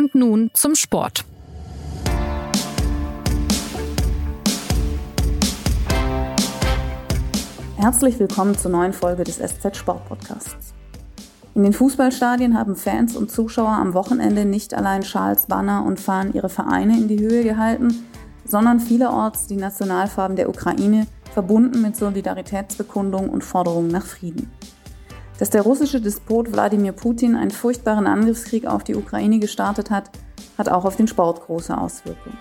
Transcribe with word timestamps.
Und 0.00 0.14
nun 0.14 0.50
zum 0.54 0.74
Sport. 0.76 1.26
Herzlich 7.76 8.18
willkommen 8.18 8.56
zur 8.56 8.70
neuen 8.70 8.94
Folge 8.94 9.24
des 9.24 9.36
SZ 9.36 9.76
Sport 9.76 10.08
Podcasts. 10.08 10.72
In 11.54 11.64
den 11.64 11.74
Fußballstadien 11.74 12.58
haben 12.58 12.76
Fans 12.76 13.14
und 13.14 13.30
Zuschauer 13.30 13.68
am 13.68 13.92
Wochenende 13.92 14.46
nicht 14.46 14.72
allein 14.72 15.02
Schals, 15.02 15.44
Banner 15.44 15.84
und 15.84 16.00
Fahnen 16.00 16.32
ihre 16.32 16.48
Vereine 16.48 16.96
in 16.96 17.06
die 17.06 17.20
Höhe 17.20 17.42
gehalten, 17.42 17.94
sondern 18.46 18.80
vielerorts 18.80 19.48
die 19.48 19.56
Nationalfarben 19.56 20.34
der 20.34 20.48
Ukraine, 20.48 21.08
verbunden 21.34 21.82
mit 21.82 21.94
Solidaritätsbekundungen 21.94 23.28
und 23.28 23.44
Forderungen 23.44 23.88
nach 23.88 24.06
Frieden. 24.06 24.50
Dass 25.40 25.50
der 25.50 25.62
russische 25.62 26.00
Despot 26.00 26.52
Wladimir 26.52 26.92
Putin 26.92 27.34
einen 27.34 27.50
furchtbaren 27.50 28.06
Angriffskrieg 28.06 28.66
auf 28.66 28.84
die 28.84 28.94
Ukraine 28.94 29.40
gestartet 29.40 29.90
hat, 29.90 30.10
hat 30.56 30.68
auch 30.68 30.84
auf 30.84 30.94
den 30.94 31.08
Sport 31.08 31.40
große 31.40 31.76
Auswirkungen. 31.76 32.38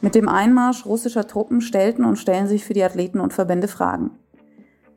Mit 0.00 0.16
dem 0.16 0.28
Einmarsch 0.28 0.84
russischer 0.84 1.28
Truppen 1.28 1.60
stellten 1.60 2.04
und 2.04 2.16
stellen 2.16 2.48
sich 2.48 2.64
für 2.64 2.74
die 2.74 2.82
Athleten 2.82 3.20
und 3.20 3.32
Verbände 3.32 3.68
Fragen 3.68 4.10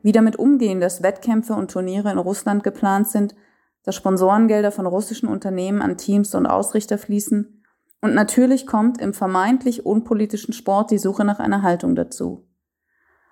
wie 0.06 0.12
damit 0.12 0.36
umgehen, 0.36 0.78
dass 0.78 1.02
Wettkämpfe 1.02 1.54
und 1.54 1.68
Turniere 1.68 2.12
in 2.12 2.18
Russland 2.18 2.62
geplant 2.62 3.08
sind, 3.08 3.34
dass 3.82 3.96
Sponsorengelder 3.96 4.70
von 4.70 4.86
russischen 4.86 5.28
Unternehmen 5.28 5.82
an 5.82 5.96
Teams 5.96 6.36
und 6.36 6.46
Ausrichter 6.46 6.96
fließen 6.96 7.64
und 8.02 8.14
natürlich 8.14 8.68
kommt 8.68 9.00
im 9.00 9.12
vermeintlich 9.12 9.84
unpolitischen 9.84 10.54
Sport 10.54 10.92
die 10.92 10.98
Suche 10.98 11.24
nach 11.24 11.40
einer 11.40 11.62
Haltung 11.62 11.96
dazu. 11.96 12.46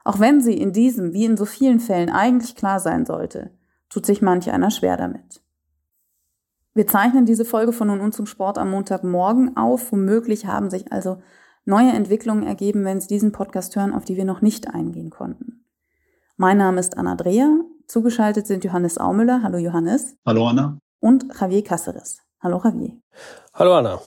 Auch 0.05 0.21
wenn 0.21 0.41
sie 0.43 0.55
in 0.55 0.73
diesem 0.73 1.15
wie 1.15 1.25
in 1.25 1.37
so 1.37 1.47
vielen 1.47 1.81
Fällen 1.81 2.11
eigentlich 2.11 2.55
klar 2.55 2.79
sein 2.79 3.07
sollte, 3.07 3.51
tut 3.89 4.05
sich 4.05 4.21
manch 4.21 4.51
einer 4.51 4.71
schwer 4.71 4.97
damit. 4.97 5.43
Wir 6.75 6.87
zeichnen 6.87 7.25
diese 7.25 7.45
Folge 7.45 7.73
von 7.73 7.89
nun 7.89 8.01
und 8.01 8.13
zum 8.13 8.27
Sport 8.27 8.59
am 8.59 8.71
Montagmorgen 8.71 9.57
auf. 9.57 9.93
Womöglich 9.93 10.47
haben 10.47 10.71
sich 10.71 10.93
also 10.93 11.23
neue 11.65 11.93
Entwicklungen 11.93 12.45
ergeben, 12.45 12.85
wenn 12.85 13.01
Sie 13.01 13.07
diesen 13.07 13.33
Podcast 13.33 13.77
hören, 13.77 13.95
auf 13.95 14.05
die 14.05 14.17
wir 14.17 14.25
noch 14.25 14.43
nicht 14.43 14.69
eingehen 14.69 15.11
konnten. 15.11 15.65
Mein 16.37 16.59
Name 16.59 16.81
ist 16.81 16.99
Anna 16.99 17.15
Dreher. 17.15 17.61
Zugeschaltet 17.87 18.47
sind 18.47 18.65
Johannes 18.65 18.99
Aumüller. 18.99 19.43
Hallo 19.43 19.59
Johannes. 19.59 20.17
Hallo 20.27 20.49
Anna. 20.49 20.79
Und 20.99 21.27
Javier 21.41 21.63
Cáceres. 21.63 22.19
Hallo 22.41 22.61
Javier. 22.63 22.99
Hallo 23.55 23.75
Anna. 23.75 24.01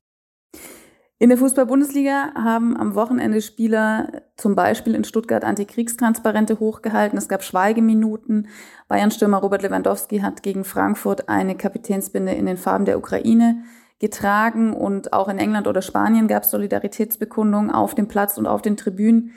In 1.20 1.30
der 1.30 1.40
Fußball-Bundesliga 1.40 2.36
haben 2.36 2.78
am 2.78 2.94
Wochenende 2.94 3.42
Spieler 3.42 4.22
zum 4.36 4.54
Beispiel 4.54 4.94
in 4.94 5.04
Stuttgart 5.04 5.44
Antikriegstransparente 5.44 6.60
hochgehalten. 6.60 7.18
Es 7.18 7.28
gab 7.28 7.44
Schweigeminuten. 7.44 8.50
Bayern-Stürmer 8.88 9.40
Robert 9.40 9.64
Lewandowski 9.64 10.20
hat 10.20 10.44
gegen 10.44 10.64
Frankfurt 10.64 11.28
eine 11.28 11.58
Kapitänsbinde 11.58 12.34
in 12.34 12.46
den 12.46 12.58
Farben 12.58 12.86
der 12.86 13.00
Ukraine 13.00 13.64
getragen 13.98 14.74
und 14.74 15.12
auch 15.12 15.28
in 15.28 15.40
England 15.40 15.66
oder 15.66 15.82
Spanien 15.82 16.28
gab 16.28 16.44
es 16.44 16.52
Solidaritätsbekundungen 16.52 17.72
auf 17.72 17.96
dem 17.96 18.08
Platz 18.08 18.38
und 18.38 18.46
auf 18.46 18.62
den 18.62 18.78
Tribünen. 18.78 19.32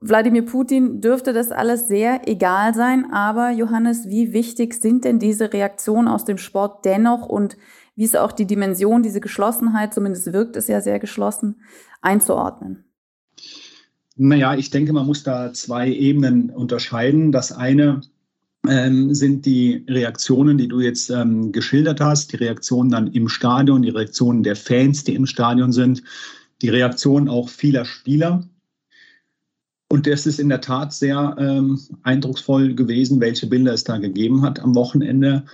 Wladimir 0.00 0.44
Putin 0.44 1.00
dürfte 1.00 1.32
das 1.32 1.52
alles 1.52 1.86
sehr 1.86 2.28
egal 2.28 2.74
sein, 2.74 3.12
aber 3.12 3.50
Johannes, 3.50 4.08
wie 4.08 4.32
wichtig 4.32 4.74
sind 4.74 5.04
denn 5.04 5.20
diese 5.20 5.52
Reaktionen 5.52 6.08
aus 6.08 6.24
dem 6.24 6.36
Sport 6.36 6.84
dennoch 6.84 7.28
und 7.28 7.56
wie 7.96 8.04
ist 8.04 8.16
auch 8.16 8.32
die 8.32 8.46
Dimension, 8.46 9.02
diese 9.02 9.20
Geschlossenheit, 9.20 9.92
zumindest 9.92 10.32
wirkt 10.32 10.56
es 10.56 10.68
ja 10.68 10.80
sehr 10.80 10.98
geschlossen, 10.98 11.56
einzuordnen? 12.00 12.84
Naja, 14.16 14.54
ich 14.54 14.70
denke, 14.70 14.92
man 14.92 15.06
muss 15.06 15.22
da 15.22 15.52
zwei 15.52 15.90
Ebenen 15.90 16.50
unterscheiden. 16.50 17.32
Das 17.32 17.52
eine 17.52 18.00
ähm, 18.68 19.14
sind 19.14 19.44
die 19.44 19.84
Reaktionen, 19.88 20.56
die 20.56 20.68
du 20.68 20.80
jetzt 20.80 21.10
ähm, 21.10 21.52
geschildert 21.52 22.00
hast, 22.00 22.32
die 22.32 22.36
Reaktionen 22.36 22.90
dann 22.90 23.08
im 23.08 23.28
Stadion, 23.28 23.82
die 23.82 23.90
Reaktionen 23.90 24.42
der 24.42 24.56
Fans, 24.56 25.04
die 25.04 25.14
im 25.14 25.26
Stadion 25.26 25.72
sind, 25.72 26.02
die 26.62 26.68
Reaktionen 26.68 27.28
auch 27.28 27.48
vieler 27.48 27.84
Spieler 27.84 28.46
und 29.88 30.06
das 30.06 30.26
ist 30.26 30.40
in 30.40 30.48
der 30.48 30.60
Tat 30.60 30.92
sehr 30.92 31.36
ähm, 31.38 31.78
eindrucksvoll 32.02 32.74
gewesen, 32.74 33.20
welche 33.20 33.46
Bilder 33.46 33.72
es 33.72 33.84
da 33.84 33.98
gegeben 33.98 34.42
hat 34.42 34.58
am 34.58 34.74
Wochenende. 34.74 35.44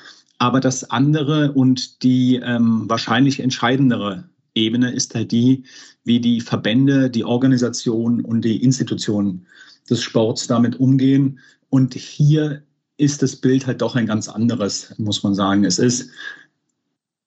Aber 0.42 0.58
das 0.58 0.91
andere 0.91 1.53
und 1.53 2.03
die 2.03 2.34
ähm, 2.34 2.86
wahrscheinlich 2.88 3.38
entscheidendere 3.38 4.28
Ebene 4.56 4.91
ist 4.91 5.14
halt 5.14 5.30
die, 5.30 5.62
wie 6.03 6.19
die 6.19 6.41
Verbände, 6.41 7.10
die 7.10 7.22
Organisationen 7.22 8.25
und 8.25 8.44
die 8.44 8.60
Institutionen 8.60 9.47
des 9.88 10.02
Sports 10.02 10.48
damit 10.48 10.81
umgehen. 10.81 11.38
Und 11.69 11.94
hier 11.94 12.64
ist 12.97 13.22
das 13.22 13.36
Bild 13.36 13.69
halt 13.69 13.82
doch 13.82 13.94
ein 13.94 14.06
ganz 14.06 14.28
anderes, 14.28 14.92
muss 14.98 15.22
man 15.22 15.36
sagen. 15.36 15.64
Es 15.64 15.78
ist 15.78 16.10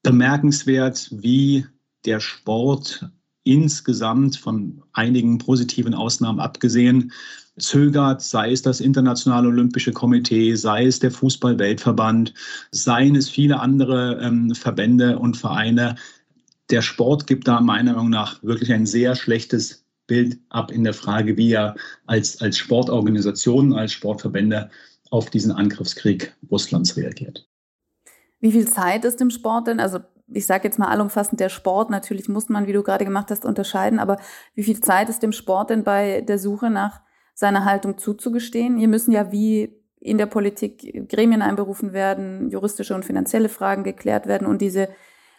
bemerkenswert, 0.04 1.08
wie 1.14 1.66
der 2.04 2.20
Sport 2.20 3.10
insgesamt 3.46 4.36
von 4.36 4.84
einigen 4.92 5.38
positiven 5.38 5.94
Ausnahmen 5.94 6.40
abgesehen 6.40 7.14
zögert, 7.58 8.22
sei 8.22 8.52
es 8.52 8.62
das 8.62 8.82
Internationale 8.82 9.48
Olympische 9.48 9.94
Komitee, 9.94 10.56
sei 10.56 10.86
es 10.86 11.00
der 11.00 11.12
Fußball-Weltverband, 11.12 12.34
seien 12.72 13.16
es 13.16 13.30
viele 13.30 13.60
andere 13.60 14.20
ähm, 14.22 14.54
Verbände 14.54 15.18
und 15.18 15.38
Vereine. 15.38 15.96
Der 16.70 16.82
Sport 16.82 17.28
gibt 17.28 17.48
da 17.48 17.62
meiner 17.62 17.94
Meinung 17.94 18.10
nach 18.10 18.44
wirklich 18.44 18.74
ein 18.74 18.86
sehr 18.86 19.16
schlechtes 19.16 19.86
Bild 20.08 20.38
ab 20.50 20.72
in 20.72 20.84
der 20.84 20.94
Frage, 20.94 21.38
wie 21.38 21.54
er 21.54 21.76
als, 22.08 22.42
als 22.42 22.58
Sportorganisation, 22.58 23.74
als 23.74 23.94
Sportverbände 23.94 24.70
auf 25.12 25.30
diesen 25.30 25.52
Angriffskrieg 25.52 26.36
Russlands 26.52 26.98
reagiert. 26.98 27.48
Wie 28.40 28.52
viel 28.52 28.68
Zeit 28.68 29.06
ist 29.06 29.22
im 29.22 29.30
Sport 29.30 29.68
denn? 29.68 29.80
Also 29.80 30.00
ich 30.28 30.46
sage 30.46 30.64
jetzt 30.66 30.80
mal 30.80 30.90
allumfassend 30.90 31.40
der 31.40 31.50
Sport. 31.50 31.90
Natürlich 31.90 32.28
muss 32.30 32.50
man, 32.50 32.68
wie 32.68 32.74
du 32.74 32.84
gerade 32.84 33.06
gemacht 33.06 33.30
hast, 33.30 33.46
unterscheiden. 33.46 34.00
Aber 34.00 34.18
wie 34.54 34.64
viel 34.64 34.80
Zeit 34.80 35.10
ist 35.10 35.24
dem 35.24 35.32
Sport 35.32 35.70
denn 35.70 35.84
bei 35.84 36.22
der 36.22 36.40
Suche 36.40 36.70
nach 36.70 37.02
seiner 37.34 37.66
Haltung 37.66 37.98
zuzugestehen? 37.98 38.78
Hier 38.78 38.88
müssen 38.88 39.12
ja 39.12 39.32
wie 39.32 39.82
in 40.00 40.18
der 40.18 40.26
Politik 40.26 41.10
Gremien 41.10 41.42
einberufen 41.42 41.94
werden, 41.94 42.50
juristische 42.50 42.96
und 42.96 43.06
finanzielle 43.06 43.50
Fragen 43.50 43.84
geklärt 43.84 44.28
werden 44.28 44.48
und 44.48 44.62
diese 44.62 44.90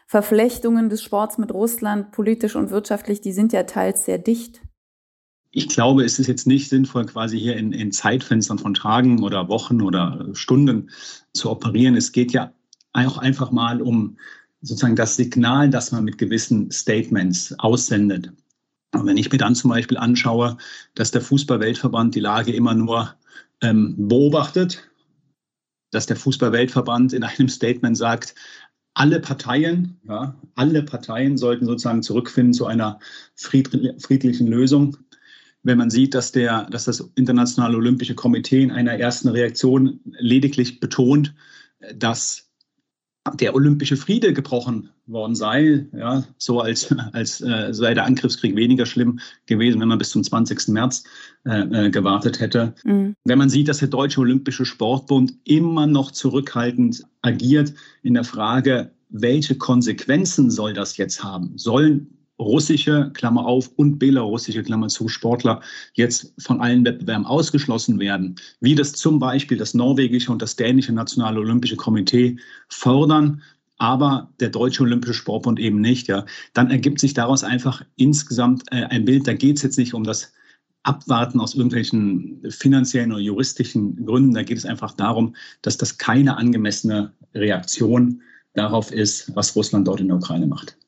Verflechtungen 0.07 0.89
des 0.89 1.03
Sports 1.03 1.39
mit 1.39 1.53
Russland, 1.53 2.13
politisch 2.13 2.55
und 2.55 2.71
wirtschaftlich, 2.71 3.21
die 3.21 3.33
sind 3.33 3.53
ja 3.53 3.65
teils 3.65 4.05
sehr 4.05 4.19
dicht. 4.19 4.61
Ich 5.51 5.69
glaube, 5.69 6.05
es 6.05 6.19
ist 6.19 6.27
jetzt 6.27 6.47
nicht 6.47 6.69
sinnvoll, 6.69 7.07
quasi 7.07 7.39
hier 7.39 7.57
in, 7.57 7.73
in 7.73 7.91
Zeitfenstern 7.91 8.59
von 8.59 8.75
Tagen 8.75 9.23
oder 9.23 9.49
Wochen 9.49 9.81
oder 9.81 10.29
Stunden 10.33 10.91
zu 11.33 11.51
operieren. 11.51 11.97
Es 11.97 12.13
geht 12.13 12.33
ja 12.33 12.53
auch 12.93 13.19
einfach 13.19 13.51
mal 13.51 13.81
um 13.83 14.19
sozusagen 14.67 14.97
das 14.97 15.17
Signal, 15.17 15.71
das 15.71 15.93
man 15.93 16.05
mit 16.05 16.19
gewissen 16.19 16.71
Statements 16.71 17.55
aussendet. 17.59 18.33
Und 18.93 19.07
wenn 19.07 19.17
ich 19.17 19.31
mir 19.31 19.39
dann 19.39 19.55
zum 19.55 19.71
Beispiel 19.71 19.97
anschaue, 19.97 20.57
dass 20.95 21.11
der 21.11 21.21
Fußballweltverband 21.21 22.15
die 22.15 22.21
Lage 22.21 22.53
immer 22.53 22.75
nur 22.75 23.15
ähm, 23.61 23.95
beobachtet, 24.09 24.89
dass 25.93 26.07
der 26.07 26.17
Fußballweltverband 26.17 27.13
in 27.13 27.23
einem 27.23 27.49
Statement 27.49 27.97
sagt, 27.97 28.35
alle 28.95 29.21
Parteien, 29.21 30.01
ja, 30.09 30.35
alle 30.55 30.83
Parteien 30.83 31.37
sollten 31.37 31.67
sozusagen 31.67 32.03
zurückfinden 32.03 32.55
zu 32.55 32.67
einer 32.67 32.99
friedlichen 33.35 34.47
Lösung. 34.47 34.97
Wenn 35.63 35.79
man 35.79 35.91
sieht, 35.91 36.15
dass, 36.15 36.33
der, 36.33 36.65
dass 36.71 36.85
das 36.85 37.01
Internationale 37.15 37.77
Olympische 37.77 38.15
Komitee 38.15 38.63
in 38.63 38.71
einer 38.71 38.99
ersten 38.99 39.29
Reaktion 39.29 40.01
lediglich 40.19 40.81
betont, 40.81 41.35
dass 41.95 42.46
der 43.35 43.55
olympische 43.55 43.97
Friede 43.97 44.33
gebrochen 44.33 44.91
worden 45.07 45.35
sei, 45.35 45.87
ja, 45.97 46.25
so 46.39 46.61
als, 46.61 46.95
als 47.13 47.41
äh, 47.41 47.73
sei 47.73 47.95
der 47.95 48.05
Angriffskrieg 48.05 48.57
weniger 48.57 48.87
schlimm 48.87 49.21
gewesen, 49.47 49.81
wenn 49.81 49.89
man 49.89 49.99
bis 49.99 50.11
zum 50.11 50.23
20. 50.23 50.69
März 50.69 51.05
äh, 51.45 51.87
äh, 51.87 51.91
gewartet 51.91 52.41
hätte. 52.41 52.75
Mhm. 52.85 53.15
Wenn 53.25 53.39
man 53.39 53.51
sieht, 53.51 53.69
dass 53.69 53.79
der 53.79 53.89
Deutsche 53.89 54.21
Olympische 54.21 54.65
Sportbund 54.65 55.35
immer 55.45 55.87
noch 55.87 56.11
zurückhaltend 56.11 57.05
agiert 57.23 57.73
in 58.03 58.15
der 58.15 58.25
Frage, 58.25 58.91
welche 59.09 59.57
Konsequenzen 59.57 60.51
soll 60.51 60.73
das 60.73 60.97
jetzt 60.97 61.23
haben? 61.23 61.53
Sollen 61.57 62.16
russische, 62.39 63.11
Klammer 63.15 63.47
auf, 63.47 63.71
und 63.77 63.99
belarussische, 63.99 64.63
Klammer 64.63 64.89
zu, 64.89 65.09
Sportler 65.09 65.61
jetzt 65.95 66.35
von 66.39 66.61
allen 66.61 66.85
Wettbewerben 66.85 67.27
ausgeschlossen 67.27 67.99
werden, 67.99 68.37
wie 68.61 68.75
das 68.75 68.93
zum 68.93 69.19
Beispiel 69.19 69.57
das 69.57 69.75
norwegische 69.75 70.31
und 70.31 70.43
das 70.43 70.57
dänische 70.57 70.93
Nationale 70.93 71.41
Olympische 71.41 71.77
Komitee 71.77 72.37
fordern, 72.69 73.43
aber 73.79 74.31
der 74.41 74.51
Deutsche 74.51 74.83
Olympische 74.83 75.15
Sportbund 75.15 75.59
eben 75.59 75.81
nicht, 75.81 76.09
ja, 76.09 76.25
dann 76.55 76.71
ergibt 76.71 77.01
sich 77.01 77.15
daraus 77.15 77.45
einfach 77.45 77.83
insgesamt 77.97 78.65
äh, 78.71 78.85
ein 78.85 79.05
Bild, 79.05 79.27
da 79.27 79.35
geht 79.35 79.57
es 79.57 79.63
jetzt 79.63 79.79
nicht 79.79 79.95
um 79.95 80.05
das 80.05 80.33
Abwarten 80.83 81.41
aus 81.41 81.55
irgendwelchen 81.55 82.41
finanziellen 82.49 83.13
oder 83.13 83.21
juristischen 83.21 84.07
Gründen, 84.07 84.35
da 84.35 84.45
geht 84.45 84.57
es 84.57 84.65
einfach 84.65 84.93
darum, 84.93 85.35
dass 85.63 85.77
das 85.77 85.99
keine 85.99 86.37
angemessene 86.37 87.13
Reaktion 87.35 88.23
darauf 88.55 88.93
ist, 88.93 89.35
was 89.35 89.55
Russland 89.57 89.89
dort 89.89 90.01
in 90.01 90.09
der 90.09 90.17
Ukraine 90.17 90.47
macht. 90.47 90.79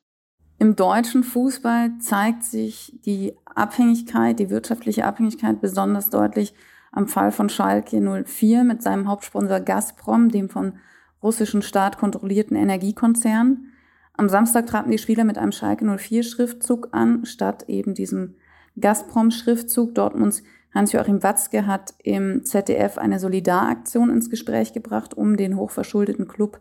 Im 0.61 0.75
deutschen 0.75 1.23
Fußball 1.23 1.99
zeigt 2.01 2.43
sich 2.43 2.99
die 3.05 3.35
Abhängigkeit, 3.45 4.39
die 4.41 4.51
wirtschaftliche 4.51 5.05
Abhängigkeit 5.05 5.61
besonders 5.61 6.11
deutlich 6.11 6.53
am 6.91 7.07
Fall 7.07 7.31
von 7.31 7.49
Schalke 7.49 8.01
04 8.01 8.65
mit 8.65 8.83
seinem 8.83 9.09
Hauptsponsor 9.09 9.61
Gazprom, 9.61 10.31
dem 10.31 10.49
von 10.49 10.75
russischen 11.23 11.63
Staat 11.63 11.99
kontrollierten 11.99 12.57
Energiekonzern. 12.57 13.69
Am 14.15 14.29
Samstag 14.29 14.67
traten 14.67 14.91
die 14.91 14.99
Spieler 14.99 15.23
mit 15.23 15.39
einem 15.39 15.53
Schalke 15.53 15.85
04 15.85 16.25
Schriftzug 16.25 16.89
an, 16.91 17.25
statt 17.25 17.65
eben 17.69 17.95
diesem 17.95 18.35
Gazprom 18.81 19.31
Schriftzug. 19.31 19.95
Dortmunds 19.95 20.43
Hans-Joachim 20.75 21.23
Watzke 21.23 21.67
hat 21.67 21.95
im 22.03 22.45
ZDF 22.45 22.99
eine 22.99 23.21
Solidaraktion 23.21 24.11
ins 24.11 24.29
Gespräch 24.29 24.73
gebracht, 24.73 25.15
um 25.15 25.37
den 25.37 25.57
hochverschuldeten 25.57 26.27
Club 26.27 26.61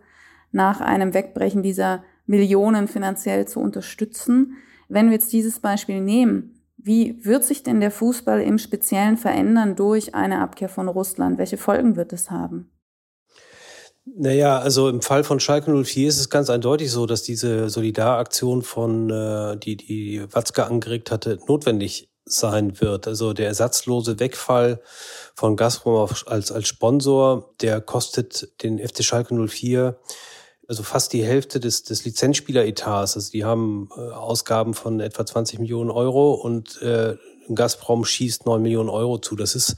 nach 0.52 0.82
einem 0.82 1.14
Wegbrechen 1.16 1.64
dieser 1.64 2.04
Millionen 2.28 2.88
finanziell 2.88 3.48
zu 3.48 3.60
unterstützen. 3.60 4.58
Wenn 4.90 5.08
wir 5.08 5.14
jetzt 5.14 5.34
dieses 5.34 5.60
Beispiel 5.60 6.02
nehmen, 6.02 6.62
wie 6.78 7.26
wird 7.26 7.44
sich 7.44 7.64
denn 7.64 7.82
der 7.82 7.92
Fußball 7.92 8.42
im 8.42 8.60
Speziellen 8.60 9.18
verändern 9.18 9.76
durch 9.76 10.14
eine 10.14 10.40
Abkehr 10.40 10.70
von 10.70 10.88
Russland? 10.88 11.38
Welche 11.38 11.58
Folgen 11.58 11.96
wird 11.96 12.14
es 12.14 12.30
haben? 12.30 12.70
Naja, 14.16 14.60
also 14.60 14.88
im 14.88 15.02
Fall 15.02 15.26
von 15.26 15.40
Schalke 15.40 15.70
04 15.84 16.08
ist 16.08 16.20
es 16.20 16.30
ganz 16.30 16.50
eindeutig 16.50 16.92
so, 16.92 17.06
dass 17.06 17.24
diese 17.24 17.70
Solidaraktion 17.70 18.62
von, 18.62 19.10
äh, 19.10 19.58
die 19.58 19.76
die 19.76 20.24
Watzke 20.32 20.66
angeregt 20.66 21.12
hatte, 21.12 21.40
notwendig 21.48 22.10
sein 22.24 22.80
wird. 22.80 23.08
Also 23.08 23.34
der 23.34 23.48
ersatzlose 23.48 24.20
Wegfall 24.20 24.82
von 25.36 25.58
Gazprom 25.58 26.10
als, 26.26 26.52
als 26.52 26.68
Sponsor, 26.68 27.54
der 27.62 27.82
kostet 27.82 28.64
den 28.64 28.80
FC 28.80 29.04
Schalke 29.04 29.36
04 29.36 30.00
also 30.68 30.84
fast 30.84 31.14
die 31.14 31.24
Hälfte 31.24 31.60
des, 31.60 31.84
des 31.84 32.04
Lizenzspieleretats. 32.06 33.16
Also 33.16 33.32
die 33.32 33.46
haben 33.46 33.90
äh, 33.96 34.02
Ausgaben 34.12 34.74
von 34.74 35.00
etwa 35.00 35.26
20 35.26 35.60
Millionen 35.60 35.90
Euro 35.90 36.34
und 36.34 36.82
äh, 36.82 37.16
Gazprom 37.54 38.04
schießt 38.04 38.46
9 38.46 38.62
Millionen 38.62 38.90
Euro 38.90 39.18
zu. 39.20 39.36
Das 39.36 39.56
ist 39.56 39.78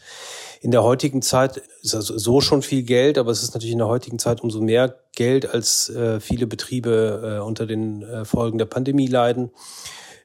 in 0.61 0.71
der 0.71 0.83
heutigen 0.83 1.21
Zeit 1.21 1.61
ist 1.81 1.95
also 1.95 2.17
so 2.17 2.41
schon 2.41 2.61
viel 2.61 2.83
Geld, 2.83 3.17
aber 3.17 3.31
es 3.31 3.43
ist 3.43 3.53
natürlich 3.53 3.73
in 3.73 3.79
der 3.79 3.87
heutigen 3.87 4.19
Zeit 4.19 4.41
umso 4.41 4.59
mehr 4.59 4.95
Geld, 5.13 5.53
als 5.53 5.89
äh, 5.89 6.19
viele 6.19 6.47
Betriebe 6.47 7.37
äh, 7.37 7.43
unter 7.45 7.65
den 7.65 8.01
äh, 8.01 8.25
Folgen 8.25 8.57
der 8.57 8.65
Pandemie 8.65 9.07
leiden. 9.07 9.51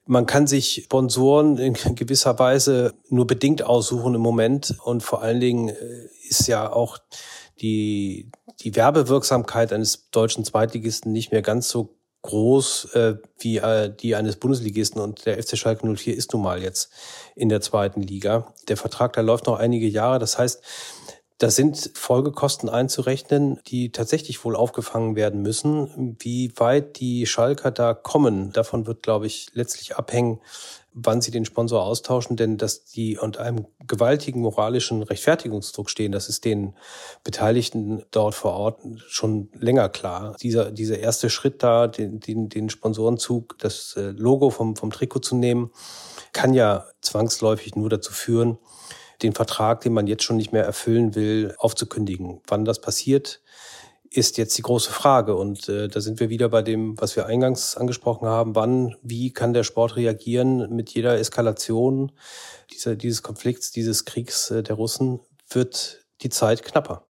Man 0.06 0.26
kann 0.26 0.46
sich 0.46 0.82
Sponsoren 0.84 1.56
in 1.56 1.75
gewisser 1.94 2.38
Weise 2.38 2.93
nur 3.08 3.26
bedingt 3.26 3.62
aussuchen 3.62 4.14
im 4.14 4.20
Moment. 4.20 4.75
Und 4.84 5.02
vor 5.02 5.22
allen 5.22 5.40
Dingen 5.40 5.69
äh, 5.70 6.08
ist 6.28 6.46
ja 6.46 6.70
auch 6.70 6.99
die, 7.60 8.30
die 8.60 8.74
Werbewirksamkeit 8.76 9.72
eines 9.72 10.10
deutschen 10.10 10.44
Zweitligisten 10.44 11.12
nicht 11.12 11.32
mehr 11.32 11.42
ganz 11.42 11.68
so 11.68 11.96
groß 12.22 12.94
äh, 12.94 13.16
wie 13.38 13.58
äh, 13.58 13.94
die 13.94 14.16
eines 14.16 14.36
Bundesligisten 14.36 15.00
und 15.00 15.26
der 15.26 15.42
FC 15.42 15.58
Schalke 15.58 15.86
04 15.86 16.16
ist 16.16 16.32
nun 16.32 16.42
mal 16.42 16.62
jetzt 16.62 16.90
in 17.36 17.50
der 17.50 17.60
zweiten 17.60 18.00
Liga. 18.00 18.54
Der 18.68 18.78
Vertrag, 18.78 19.12
da 19.12 19.20
läuft 19.20 19.46
noch 19.46 19.58
einige 19.58 19.86
Jahre. 19.86 20.18
Das 20.18 20.38
heißt, 20.38 20.62
da 21.38 21.50
sind 21.50 21.90
Folgekosten 21.94 22.70
einzurechnen, 22.70 23.60
die 23.66 23.92
tatsächlich 23.92 24.44
wohl 24.44 24.56
aufgefangen 24.56 25.16
werden 25.16 25.42
müssen. 25.42 26.16
Wie 26.20 26.52
weit 26.56 26.98
die 26.98 27.26
Schalker 27.26 27.70
da 27.70 27.92
kommen, 27.92 28.52
davon 28.52 28.86
wird, 28.86 29.02
glaube 29.02 29.26
ich, 29.26 29.48
letztlich 29.52 29.96
abhängen, 29.96 30.40
wann 30.94 31.20
sie 31.20 31.32
den 31.32 31.44
Sponsor 31.44 31.82
austauschen, 31.82 32.37
denn 32.37 32.56
dass 32.56 32.85
die 32.85 33.19
unter 33.19 33.43
einem 33.43 33.67
gewaltigen 33.87 34.41
moralischen 34.41 35.02
Rechtfertigungsdruck 35.02 35.91
stehen, 35.91 36.12
das 36.12 36.29
ist 36.29 36.44
den 36.44 36.75
Beteiligten 37.25 38.05
dort 38.12 38.37
vor 38.37 38.52
Ort 38.52 38.81
schon 39.08 39.50
länger 39.58 39.88
klar. 39.88 40.37
Dieser, 40.41 40.70
dieser 40.70 40.99
erste 41.00 41.31
Schritt 41.31 41.64
da, 41.64 41.88
den, 41.88 42.20
den, 42.20 42.49
den 42.49 42.70
Sponsorenzug, 42.70 43.58
das 43.58 43.96
äh, 43.96 44.11
Logo 44.11 44.50
vom, 44.50 44.76
vom 44.76 44.93
Trikot 44.93 45.20
zu 45.20 45.35
nehmen, 45.35 45.73
kann 46.32 46.55
ja 46.55 46.87
zwangsläufig 47.00 47.75
nur 47.75 47.90
dazu 47.90 48.12
führen, 48.12 48.58
den 49.23 49.32
Vertrag, 49.32 49.81
den 49.81 49.93
man 49.93 50.06
jetzt 50.06 50.23
schon 50.23 50.37
nicht 50.37 50.52
mehr 50.52 50.64
erfüllen 50.64 51.17
will, 51.17 51.55
aufzukündigen. 51.58 52.40
Wann 52.47 52.64
das 52.64 52.81
passiert, 52.81 53.40
ist 54.16 54.38
jetzt 54.38 54.56
die 54.56 54.62
große 54.62 54.90
Frage. 54.90 55.34
Und 55.34 55.69
äh, 55.69 55.88
da 55.88 56.00
sind 56.00 56.20
wir 56.20 56.31
wieder 56.31 56.49
bei 56.49 56.62
dem, 56.62 57.00
was 57.00 57.16
wir 57.16 57.26
eingangs 57.26 57.76
angesprochen 57.76 58.28
haben. 58.28 58.55
Wann, 58.55 58.96
wie 59.02 59.32
kann 59.32 59.52
der 59.52 59.64
Sport 59.64 59.96
reagieren 59.96 60.75
mit 60.75 60.90
jeder 60.90 61.19
Eskalation 61.19 62.12
dieser, 62.72 62.96
dieses 62.96 63.22
Konflikts, 63.22 63.72
dieses 63.72 64.05
Kriegs 64.05 64.50
äh, 64.50 64.62
der 64.62 64.76
Russen, 64.76 65.20
wird 65.49 66.06
die 66.22 66.31
Zeit 66.31 66.62
knapper. 66.62 67.06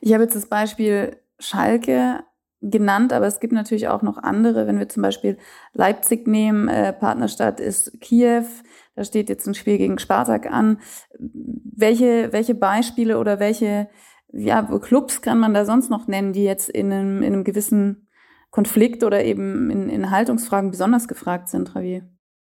Ich 0.00 0.12
habe 0.12 0.22
jetzt 0.24 0.36
das 0.36 0.46
Beispiel 0.46 1.16
Schalke 1.38 2.20
genannt, 2.62 3.12
aber 3.12 3.26
es 3.26 3.40
gibt 3.40 3.52
natürlich 3.52 3.88
auch 3.88 4.02
noch 4.02 4.16
andere. 4.16 4.66
Wenn 4.66 4.78
wir 4.78 4.88
zum 4.88 5.02
Beispiel 5.02 5.36
Leipzig 5.72 6.26
nehmen, 6.26 6.68
äh, 6.68 6.92
Partnerstadt 6.92 7.60
ist 7.60 8.00
Kiew, 8.00 8.46
da 8.94 9.04
steht 9.04 9.28
jetzt 9.28 9.46
ein 9.46 9.54
Spiel 9.54 9.78
gegen 9.78 9.98
Spartak 9.98 10.50
an. 10.50 10.80
Welche, 11.18 12.32
welche 12.32 12.54
Beispiele 12.54 13.18
oder 13.18 13.38
welche 13.38 13.88
ja, 14.36 14.62
Clubs 14.78 15.22
kann 15.22 15.38
man 15.38 15.54
da 15.54 15.64
sonst 15.64 15.90
noch 15.90 16.06
nennen, 16.06 16.32
die 16.32 16.44
jetzt 16.44 16.68
in 16.68 16.92
einem, 16.92 17.22
in 17.22 17.32
einem 17.32 17.44
gewissen 17.44 18.08
Konflikt 18.50 19.04
oder 19.04 19.24
eben 19.24 19.70
in, 19.70 19.88
in 19.88 20.10
Haltungsfragen 20.10 20.70
besonders 20.70 21.08
gefragt 21.08 21.48
sind, 21.48 21.72
Javier? 21.74 22.08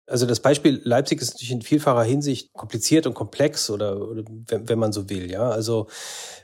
Also 0.08 0.26
das 0.26 0.40
Beispiel 0.40 0.80
Leipzig 0.84 1.20
ist 1.20 1.34
natürlich 1.34 1.50
in 1.50 1.62
vielfacher 1.62 2.04
Hinsicht 2.04 2.52
kompliziert 2.52 3.06
und 3.06 3.14
komplex 3.14 3.70
oder, 3.70 4.00
oder 4.08 4.22
wenn, 4.46 4.68
wenn 4.68 4.78
man 4.78 4.92
so 4.92 5.10
will, 5.10 5.30
ja. 5.30 5.50
Also 5.50 5.88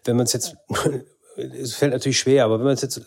wenn 0.04 0.16
man 0.16 0.26
es 0.26 0.32
jetzt 0.32 0.56
es 1.36 1.74
fällt 1.74 1.92
natürlich 1.92 2.18
schwer, 2.18 2.44
aber 2.44 2.58
wenn 2.58 2.66
man 2.66 2.74
es 2.74 2.82
jetzt 2.82 3.00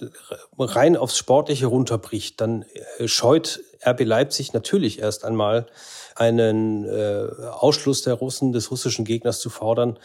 rein 0.57 0.98
aufs 0.98 1.18
Sportliche 1.18 1.68
runterbricht, 1.68 2.39
dann 2.42 2.66
äh, 2.98 3.07
scheut 3.07 3.62
RB 3.86 4.04
Leipzig 4.04 4.54
natürlich 4.54 5.00
erst 5.00 5.25
einmal 5.25 5.68
einen 6.16 6.86
äh, 6.86 7.27
Ausschluss 7.51 8.01
der 8.01 8.16
Russen, 8.16 8.51
des 8.51 8.72
russischen 8.72 9.06
Gegners 9.06 9.39
zu 9.39 9.50
fordern, 9.50 10.00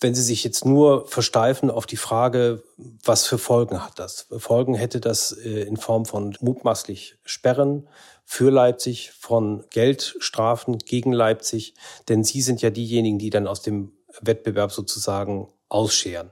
wenn 0.00 0.14
Sie 0.14 0.22
sich 0.22 0.44
jetzt 0.44 0.64
nur 0.64 1.06
versteifen 1.06 1.70
auf 1.70 1.86
die 1.86 1.96
Frage, 1.96 2.62
was 2.76 3.26
für 3.26 3.38
Folgen 3.38 3.84
hat 3.84 3.98
das? 3.98 4.26
Folgen 4.38 4.74
hätte 4.74 5.00
das 5.00 5.32
äh, 5.32 5.62
in 5.62 5.76
Form 5.76 6.04
von 6.04 6.36
mutmaßlich 6.40 7.16
Sperren 7.24 7.88
für 8.24 8.50
Leipzig, 8.50 9.12
von 9.18 9.64
Geldstrafen 9.70 10.78
gegen 10.78 11.12
Leipzig, 11.12 11.74
denn 12.08 12.24
Sie 12.24 12.42
sind 12.42 12.62
ja 12.62 12.70
diejenigen, 12.70 13.18
die 13.18 13.30
dann 13.30 13.46
aus 13.46 13.62
dem 13.62 13.92
Wettbewerb 14.20 14.72
sozusagen 14.72 15.48
ausscheren. 15.68 16.30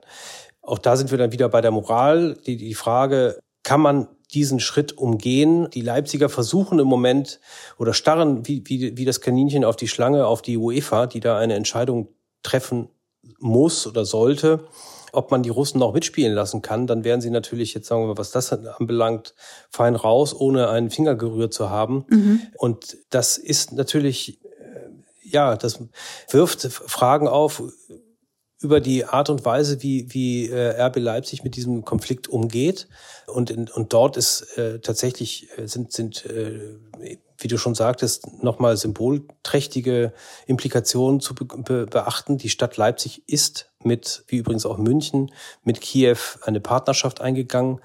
Auch 0.62 0.78
da 0.78 0.96
sind 0.96 1.10
wir 1.10 1.18
dann 1.18 1.32
wieder 1.32 1.48
bei 1.48 1.60
der 1.60 1.70
Moral. 1.70 2.36
Die, 2.46 2.56
die 2.56 2.74
Frage, 2.74 3.38
kann 3.62 3.80
man 3.80 4.08
diesen 4.32 4.60
Schritt 4.60 4.98
umgehen? 4.98 5.70
Die 5.70 5.80
Leipziger 5.80 6.28
versuchen 6.28 6.78
im 6.78 6.86
Moment 6.86 7.40
oder 7.78 7.94
starren 7.94 8.46
wie, 8.46 8.62
wie, 8.66 8.96
wie 8.96 9.04
das 9.04 9.20
Kaninchen 9.20 9.64
auf 9.64 9.76
die 9.76 9.88
Schlange, 9.88 10.26
auf 10.26 10.42
die 10.42 10.56
UEFA, 10.56 11.06
die 11.06 11.20
da 11.20 11.38
eine 11.38 11.54
Entscheidung 11.54 12.08
treffen 12.42 12.88
muss 13.38 13.86
oder 13.86 14.04
sollte. 14.04 14.64
Ob 15.12 15.30
man 15.30 15.42
die 15.42 15.50
Russen 15.50 15.78
noch 15.78 15.94
mitspielen 15.94 16.34
lassen 16.34 16.60
kann, 16.60 16.86
dann 16.86 17.04
wären 17.04 17.20
sie 17.20 17.30
natürlich 17.30 17.72
jetzt, 17.72 17.88
sagen 17.88 18.02
wir 18.02 18.08
mal, 18.08 18.18
was 18.18 18.32
das 18.32 18.52
anbelangt, 18.52 19.34
fein 19.70 19.94
raus, 19.94 20.34
ohne 20.38 20.68
einen 20.68 20.90
Finger 20.90 21.14
gerührt 21.14 21.54
zu 21.54 21.70
haben. 21.70 22.04
Mhm. 22.08 22.42
Und 22.58 22.98
das 23.10 23.38
ist 23.38 23.72
natürlich, 23.72 24.42
äh, 24.44 24.90
ja, 25.22 25.56
das 25.56 25.80
wirft 26.28 26.62
Fragen 26.62 27.28
auf, 27.28 27.62
über 28.60 28.80
die 28.80 29.04
Art 29.04 29.30
und 29.30 29.44
Weise, 29.44 29.82
wie, 29.82 30.12
wie 30.12 30.48
äh, 30.48 30.80
RB 30.82 30.96
Leipzig 30.96 31.44
mit 31.44 31.56
diesem 31.56 31.84
Konflikt 31.84 32.28
umgeht. 32.28 32.88
Und, 33.26 33.50
in, 33.50 33.68
und 33.68 33.92
dort 33.92 34.16
ist 34.16 34.56
äh, 34.56 34.80
tatsächlich, 34.80 35.48
äh, 35.56 35.66
sind, 35.66 35.92
sind 35.92 36.24
äh, 36.26 36.78
wie 37.38 37.48
du 37.48 37.58
schon 37.58 37.74
sagtest, 37.74 38.42
nochmal 38.42 38.76
symbolträchtige 38.76 40.12
Implikationen 40.46 41.20
zu 41.20 41.34
be 41.34 41.86
beachten. 41.86 42.38
Die 42.38 42.48
Stadt 42.48 42.76
Leipzig 42.76 43.22
ist 43.26 43.70
mit, 43.82 44.24
wie 44.28 44.36
übrigens 44.36 44.66
auch 44.66 44.78
München, 44.78 45.32
mit 45.62 45.80
Kiew 45.80 46.18
eine 46.42 46.60
Partnerschaft 46.60 47.20
eingegangen. 47.20 47.80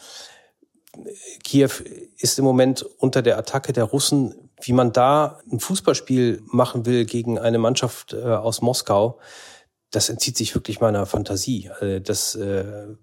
Kiew 1.44 1.70
ist 2.18 2.40
im 2.40 2.46
Moment 2.46 2.84
unter 2.84 3.22
der 3.22 3.38
Attacke 3.38 3.74
der 3.74 3.86
Russen. 3.86 4.50
Wie 4.64 4.74
man 4.74 4.94
da 4.94 5.40
ein 5.52 5.60
Fußballspiel 5.60 6.44
machen 6.46 6.86
will 6.86 7.06
gegen 7.06 7.40
eine 7.40 7.58
Mannschaft 7.58 8.14
äh, 8.14 8.22
aus 8.22 8.62
Moskau, 8.62 9.20
das 9.90 10.10
entzieht 10.10 10.38
sich 10.38 10.54
wirklich 10.54 10.80
meiner 10.80 11.06
Fantasie. 11.06 11.70
Also 11.80 12.00
das 12.00 12.36
äh, 12.36 12.96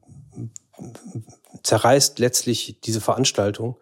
zerreißt 1.62 2.18
letztlich 2.18 2.80
diese 2.82 3.00
Veranstaltung. 3.00 3.76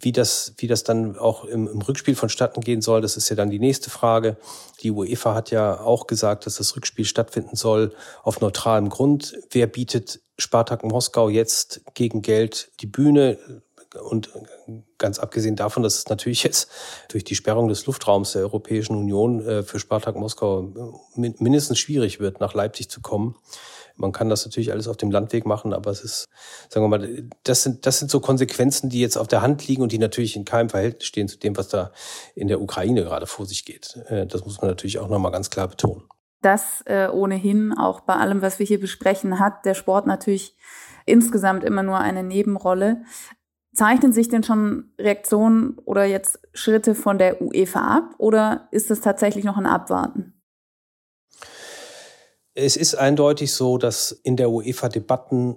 Wie 0.00 0.12
das, 0.12 0.54
wie 0.58 0.66
das 0.66 0.82
dann 0.82 1.18
auch 1.18 1.44
im, 1.44 1.68
im 1.68 1.82
Rückspiel 1.82 2.14
vonstatten 2.14 2.60
gehen 2.62 2.80
soll, 2.80 3.00
das 3.00 3.16
ist 3.16 3.28
ja 3.28 3.36
dann 3.36 3.50
die 3.50 3.58
nächste 3.58 3.90
Frage. 3.90 4.36
Die 4.82 4.90
UEFA 4.90 5.34
hat 5.34 5.50
ja 5.50 5.80
auch 5.80 6.06
gesagt, 6.06 6.46
dass 6.46 6.56
das 6.56 6.74
Rückspiel 6.74 7.04
stattfinden 7.04 7.56
soll 7.56 7.94
auf 8.22 8.40
neutralem 8.40 8.88
Grund. 8.88 9.36
Wer 9.50 9.66
bietet 9.66 10.20
Spartak 10.38 10.84
Moskau 10.84 11.28
jetzt 11.28 11.82
gegen 11.94 12.22
Geld 12.22 12.70
die 12.80 12.86
Bühne? 12.86 13.38
Und 14.02 14.30
ganz 14.98 15.18
abgesehen 15.18 15.56
davon, 15.56 15.82
dass 15.82 15.96
es 15.96 16.08
natürlich 16.08 16.44
jetzt 16.44 16.70
durch 17.08 17.24
die 17.24 17.34
Sperrung 17.34 17.68
des 17.68 17.86
Luftraums 17.86 18.32
der 18.32 18.42
Europäischen 18.42 18.94
Union 18.96 19.44
äh, 19.44 19.62
für 19.64 19.80
Spartak 19.80 20.14
Moskau 20.14 20.72
mindestens 21.16 21.78
schwierig 21.80 22.20
wird, 22.20 22.38
nach 22.38 22.54
Leipzig 22.54 22.88
zu 22.88 23.00
kommen. 23.00 23.34
Man 24.00 24.12
kann 24.12 24.28
das 24.28 24.44
natürlich 24.44 24.72
alles 24.72 24.88
auf 24.88 24.96
dem 24.96 25.10
Landweg 25.10 25.46
machen, 25.46 25.72
aber 25.72 25.90
es 25.90 26.02
ist, 26.02 26.28
sagen 26.68 26.84
wir 26.84 26.98
mal, 26.98 27.28
das 27.44 27.62
sind, 27.62 27.86
das 27.86 27.98
sind 27.98 28.10
so 28.10 28.20
Konsequenzen, 28.20 28.90
die 28.90 29.00
jetzt 29.00 29.16
auf 29.16 29.28
der 29.28 29.42
Hand 29.42 29.66
liegen 29.68 29.82
und 29.82 29.92
die 29.92 29.98
natürlich 29.98 30.36
in 30.36 30.44
keinem 30.44 30.70
Verhältnis 30.70 31.06
stehen 31.06 31.28
zu 31.28 31.38
dem, 31.38 31.56
was 31.56 31.68
da 31.68 31.92
in 32.34 32.48
der 32.48 32.60
Ukraine 32.60 33.04
gerade 33.04 33.26
vor 33.26 33.46
sich 33.46 33.64
geht. 33.64 33.96
Äh, 34.08 34.26
das 34.26 34.44
muss 34.44 34.60
man 34.60 34.70
natürlich 34.70 34.98
auch 34.98 35.08
nochmal 35.08 35.32
ganz 35.32 35.50
klar 35.50 35.68
betonen. 35.68 36.02
Das 36.42 36.82
äh, 36.86 37.08
ohnehin 37.08 37.74
auch 37.76 38.00
bei 38.00 38.14
allem, 38.14 38.40
was 38.40 38.58
wir 38.58 38.66
hier 38.66 38.80
besprechen, 38.80 39.38
hat 39.38 39.64
der 39.66 39.74
Sport 39.74 40.06
natürlich 40.06 40.56
insgesamt 41.04 41.64
immer 41.64 41.82
nur 41.82 41.98
eine 41.98 42.22
Nebenrolle. 42.22 43.02
Zeichnen 43.74 44.12
sich 44.12 44.28
denn 44.28 44.42
schon 44.42 44.92
Reaktionen 44.98 45.78
oder 45.84 46.04
jetzt 46.04 46.40
Schritte 46.54 46.94
von 46.94 47.18
der 47.18 47.40
UEFA 47.40 47.80
ab 47.80 48.14
oder 48.18 48.68
ist 48.72 48.90
es 48.90 49.00
tatsächlich 49.00 49.44
noch 49.44 49.58
ein 49.58 49.66
Abwarten? 49.66 50.19
Es 52.54 52.76
ist 52.76 52.94
eindeutig 52.94 53.52
so, 53.52 53.78
dass 53.78 54.12
in 54.12 54.36
der 54.36 54.50
UEFA 54.50 54.88
Debatten 54.88 55.56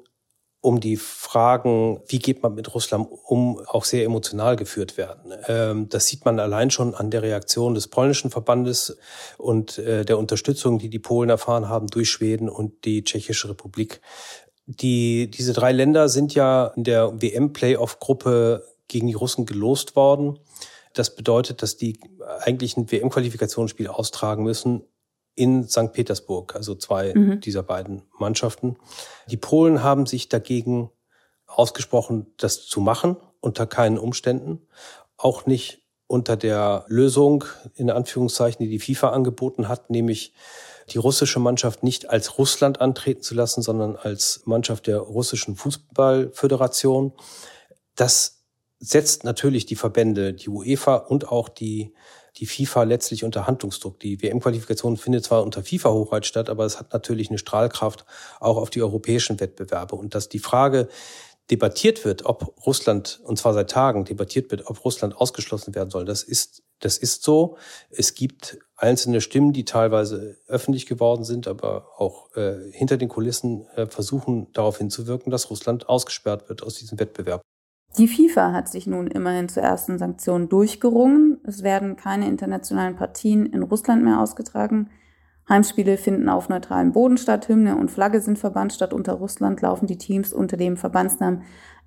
um 0.64 0.80
die 0.80 0.96
Fragen, 0.96 2.02
wie 2.08 2.20
geht 2.20 2.42
man 2.42 2.56
mit 2.56 2.74
Russland 2.74 3.10
um, 3.26 3.60
auch 3.68 3.84
sehr 3.84 4.06
emotional 4.06 4.56
geführt 4.56 4.96
werden. 4.98 5.34
Ähm, 5.48 5.90
das 5.90 6.08
sieht 6.08 6.24
man 6.24 6.40
allein 6.40 6.72
schon 6.72 6.96
an 6.96 7.12
der 7.12 7.22
Reaktion 7.22 7.76
des 7.76 7.90
polnischen 7.90 8.32
Verbandes 8.32 8.98
und 9.38 9.78
äh, 9.78 10.06
der 10.06 10.18
Unterstützung, 10.18 10.80
die 10.80 10.90
die 10.90 11.00
Polen 11.00 11.30
erfahren 11.30 11.68
haben 11.68 11.88
durch 11.88 12.10
Schweden 12.10 12.48
und 12.48 12.86
die 12.86 13.04
Tschechische 13.04 13.50
Republik. 13.50 14.00
Die, 14.66 15.30
diese 15.30 15.52
drei 15.52 15.74
Länder 15.74 16.08
sind 16.08 16.34
ja 16.34 16.68
in 16.78 16.86
der 16.86 17.22
WM-Playoff-Gruppe 17.22 18.66
gegen 18.88 19.08
die 19.08 19.16
Russen 19.16 19.46
gelost 19.46 19.98
worden. 19.98 20.40
Das 20.94 21.14
bedeutet, 21.14 21.62
dass 21.62 21.76
die 21.76 22.00
eigentlich 22.40 22.78
ein 22.78 22.90
WM-Qualifikationsspiel 22.90 23.90
austragen 23.90 24.44
müssen 24.44 24.84
in 25.36 25.68
St. 25.68 25.94
Petersburg, 25.94 26.56
also 26.56 26.76
zwei 26.76 27.14
mhm. 27.14 27.40
dieser 27.40 27.64
beiden 27.64 28.04
Mannschaften. 28.20 28.78
Die 29.28 29.38
Polen 29.38 29.84
haben 29.84 30.06
sich 30.06 30.30
dagegen 30.30 30.92
ausgesprochen, 31.48 32.28
das 32.38 32.66
zu 32.66 32.82
machen, 32.82 33.18
unter 33.40 33.66
keinen 33.68 33.98
Umständen. 33.98 34.68
Auch 35.18 35.46
nicht 35.46 35.82
unter 36.08 36.38
der 36.38 36.86
Lösung, 36.88 37.46
in 37.76 37.90
Anführungszeichen, 37.90 38.64
die 38.64 38.70
die 38.70 38.80
FIFA 38.80 39.10
angeboten 39.10 39.68
hat, 39.68 39.90
nämlich 39.90 40.34
die 40.90 40.98
russische 40.98 41.40
Mannschaft 41.40 41.84
nicht 41.84 42.10
als 42.10 42.38
Russland 42.38 42.82
antreten 42.82 43.22
zu 43.22 43.34
lassen, 43.36 43.62
sondern 43.62 43.96
als 43.96 44.42
Mannschaft 44.46 44.88
der 44.88 45.00
russischen 45.00 45.56
Fußballföderation. 45.56 47.14
Das 47.96 48.44
setzt 48.80 49.24
natürlich 49.24 49.66
die 49.66 49.76
Verbände, 49.76 50.34
die 50.34 50.50
UEFA 50.50 50.96
und 50.96 51.30
auch 51.30 51.48
die 51.48 51.94
die 52.38 52.46
FIFA 52.46 52.84
letztlich 52.84 53.24
unter 53.24 53.48
Handlungsdruck. 53.48 54.00
Die 54.00 54.22
WM-Qualifikation 54.22 54.98
findet 54.98 55.26
zwar 55.26 55.44
unter 55.44 55.64
FIFA-Hochheit 55.64 56.26
statt, 56.26 56.50
aber 56.50 56.66
es 56.66 56.80
hat 56.80 56.94
natürlich 56.94 57.30
eine 57.30 57.38
Strahlkraft 57.38 58.06
auch 58.40 58.58
auf 58.58 58.70
die 58.70 58.82
europäischen 58.82 59.40
Wettbewerbe. 59.40 59.96
Und 59.96 60.16
dass 60.16 60.30
die 60.30 60.40
Frage 60.40 60.90
debattiert 61.52 62.06
wird, 62.06 62.26
ob 62.26 62.56
Russland, 62.66 63.20
und 63.24 63.38
zwar 63.38 63.54
seit 63.54 63.70
Tagen 63.70 64.06
debattiert 64.06 64.50
wird, 64.50 64.68
ob 64.68 64.84
Russland 64.86 65.16
ausgeschlossen 65.16 65.76
werden 65.76 65.90
soll, 65.90 66.06
das 66.06 66.24
ist, 66.24 66.64
das 66.80 66.98
ist 66.98 67.24
so. 67.24 67.58
Es 67.90 68.14
gibt 68.16 68.58
einzelne 68.76 69.22
Stimmen, 69.22 69.54
die 69.54 69.66
teilweise 69.66 70.38
öffentlich 70.48 70.86
geworden 70.86 71.24
sind, 71.24 71.48
aber 71.48 71.88
auch 71.98 72.36
äh, 72.36 72.72
hinter 72.72 72.98
den 72.98 73.10
Kulissen 73.10 73.68
äh, 73.76 73.86
versuchen 73.88 74.52
darauf 74.54 74.78
hinzuwirken, 74.78 75.32
dass 75.32 75.50
Russland 75.50 75.88
ausgesperrt 75.90 76.50
wird 76.50 76.64
aus 76.64 76.76
diesem 76.76 77.00
Wettbewerb. 77.00 77.42
Die 77.98 78.08
FIFA 78.08 78.54
hat 78.54 78.70
sich 78.70 78.88
nun 78.88 79.08
immerhin 79.08 79.50
zur 79.50 79.62
ersten 79.62 80.00
Sanktion 80.00 80.50
durchgerungen. 80.50 81.40
Es 81.46 81.62
werden 81.62 81.96
keine 81.96 82.28
internationalen 82.28 82.96
Partien 82.96 83.46
in 83.46 83.62
Russland 83.62 84.04
mehr 84.04 84.20
ausgetragen. 84.20 84.90
Heimspiele 85.48 85.98
finden 85.98 86.28
auf 86.30 86.50
neutralem 86.50 86.94
Boden 86.94 87.18
statt, 87.18 87.50
Hymne 87.50 87.76
und 87.76 87.92
Flagge 87.92 88.20
sind 88.20 88.40
verbannt. 88.40 88.74
Statt 88.74 88.94
unter 88.94 89.14
Russland 89.14 89.62
laufen 89.62 89.86
die 89.86 89.98
Teams 89.98 90.34
unter 90.34 90.58
dem 90.58 90.76
Verbandsnamen 90.76 91.44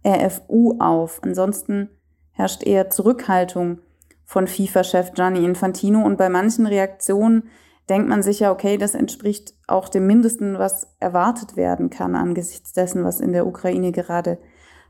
RFU 0.06 0.78
auf. 0.78 1.20
Ansonsten 1.24 1.90
herrscht 2.30 2.64
eher 2.64 2.90
Zurückhaltung 2.90 3.80
von 4.24 4.46
FIFA-Chef 4.46 5.12
Gianni 5.12 5.44
Infantino 5.44 6.04
und 6.04 6.18
bei 6.18 6.28
manchen 6.28 6.66
Reaktionen 6.66 7.44
denkt 7.88 8.08
man 8.08 8.22
sich 8.22 8.40
ja, 8.40 8.52
okay, 8.52 8.78
das 8.78 8.94
entspricht 8.94 9.54
auch 9.66 9.88
dem 9.88 10.06
Mindesten, 10.06 10.58
was 10.58 10.94
erwartet 11.00 11.56
werden 11.56 11.90
kann 11.90 12.14
angesichts 12.14 12.72
dessen, 12.72 13.04
was 13.04 13.20
in 13.20 13.32
der 13.32 13.46
Ukraine 13.46 13.90
gerade 13.90 14.38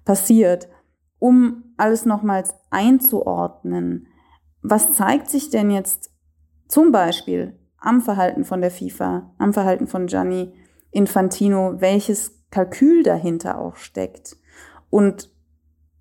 passiert 0.05 0.69
um 1.19 1.65
alles 1.77 2.05
nochmals 2.05 2.55
einzuordnen, 2.71 4.07
was 4.63 4.95
zeigt 4.95 5.31
sich 5.31 5.51
denn 5.51 5.71
jetzt 5.71 6.11
zum 6.69 6.93
Beispiel 6.93 7.59
am 7.79 8.01
Verhalten 8.01 8.45
von 8.45 8.61
der 8.61 8.71
FIFA, 8.71 9.35
am 9.39 9.53
Verhalten 9.53 9.87
von 9.87 10.07
Gianni 10.07 10.53
Infantino, 10.91 11.77
welches 11.79 12.45
Kalkül 12.51 13.03
dahinter 13.03 13.59
auch 13.61 13.77
steckt? 13.77 14.37
Und 14.91 15.31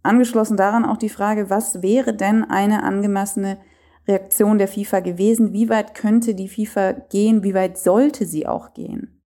angeschlossen 0.03 0.57
daran 0.57 0.85
auch 0.85 0.97
die 0.97 1.09
Frage, 1.09 1.49
was 1.49 1.81
wäre 1.81 2.15
denn 2.15 2.43
eine 2.43 2.83
angemessene 2.83 3.59
Reaktion 4.07 4.57
der 4.57 4.67
FIFA 4.67 4.99
gewesen? 5.01 5.53
Wie 5.53 5.69
weit 5.69 5.95
könnte 5.95 6.35
die 6.35 6.47
FIFA 6.47 6.93
gehen? 6.93 7.43
Wie 7.43 7.53
weit 7.53 7.77
sollte 7.77 8.25
sie 8.25 8.47
auch 8.47 8.73
gehen? 8.73 9.21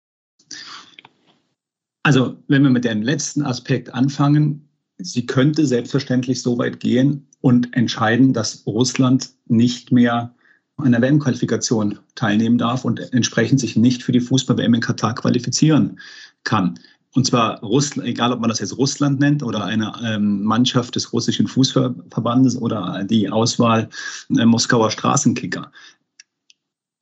Also, 2.03 2.38
wenn 2.48 2.63
wir 2.63 2.69
mit 2.69 2.86
dem 2.86 3.01
letzten 3.01 3.43
Aspekt 3.43 3.93
anfangen, 3.93 4.68
sie 4.99 5.25
könnte 5.25 5.65
selbstverständlich 5.65 6.41
so 6.41 6.57
weit 6.57 6.79
gehen 6.79 7.27
und 7.41 7.75
entscheiden, 7.75 8.33
dass 8.33 8.63
Russland 8.67 9.31
nicht 9.47 9.91
mehr 9.91 10.35
an 10.77 10.91
der 10.91 11.01
WM-Qualifikation 11.01 11.99
teilnehmen 12.15 12.57
darf 12.57 12.85
und 12.85 12.99
entsprechend 13.13 13.59
sich 13.59 13.75
nicht 13.75 14.03
für 14.03 14.11
die 14.11 14.19
Fußball-WM 14.19 14.75
in 14.75 14.81
Katar 14.81 15.15
qualifizieren 15.15 15.99
kann. 16.43 16.79
Und 17.13 17.25
zwar 17.25 17.59
Russland, 17.61 18.07
egal 18.07 18.31
ob 18.31 18.39
man 18.39 18.49
das 18.49 18.59
jetzt 18.59 18.77
Russland 18.77 19.19
nennt 19.19 19.41
oder 19.41 19.65
eine 19.65 19.93
ähm, 20.03 20.43
Mannschaft 20.43 20.95
des 20.95 21.11
russischen 21.11 21.47
Fußballverbandes 21.47 22.57
oder 22.57 23.03
die 23.03 23.29
Auswahl 23.29 23.89
äh, 24.37 24.45
Moskauer 24.45 24.91
Straßenkicker. 24.91 25.71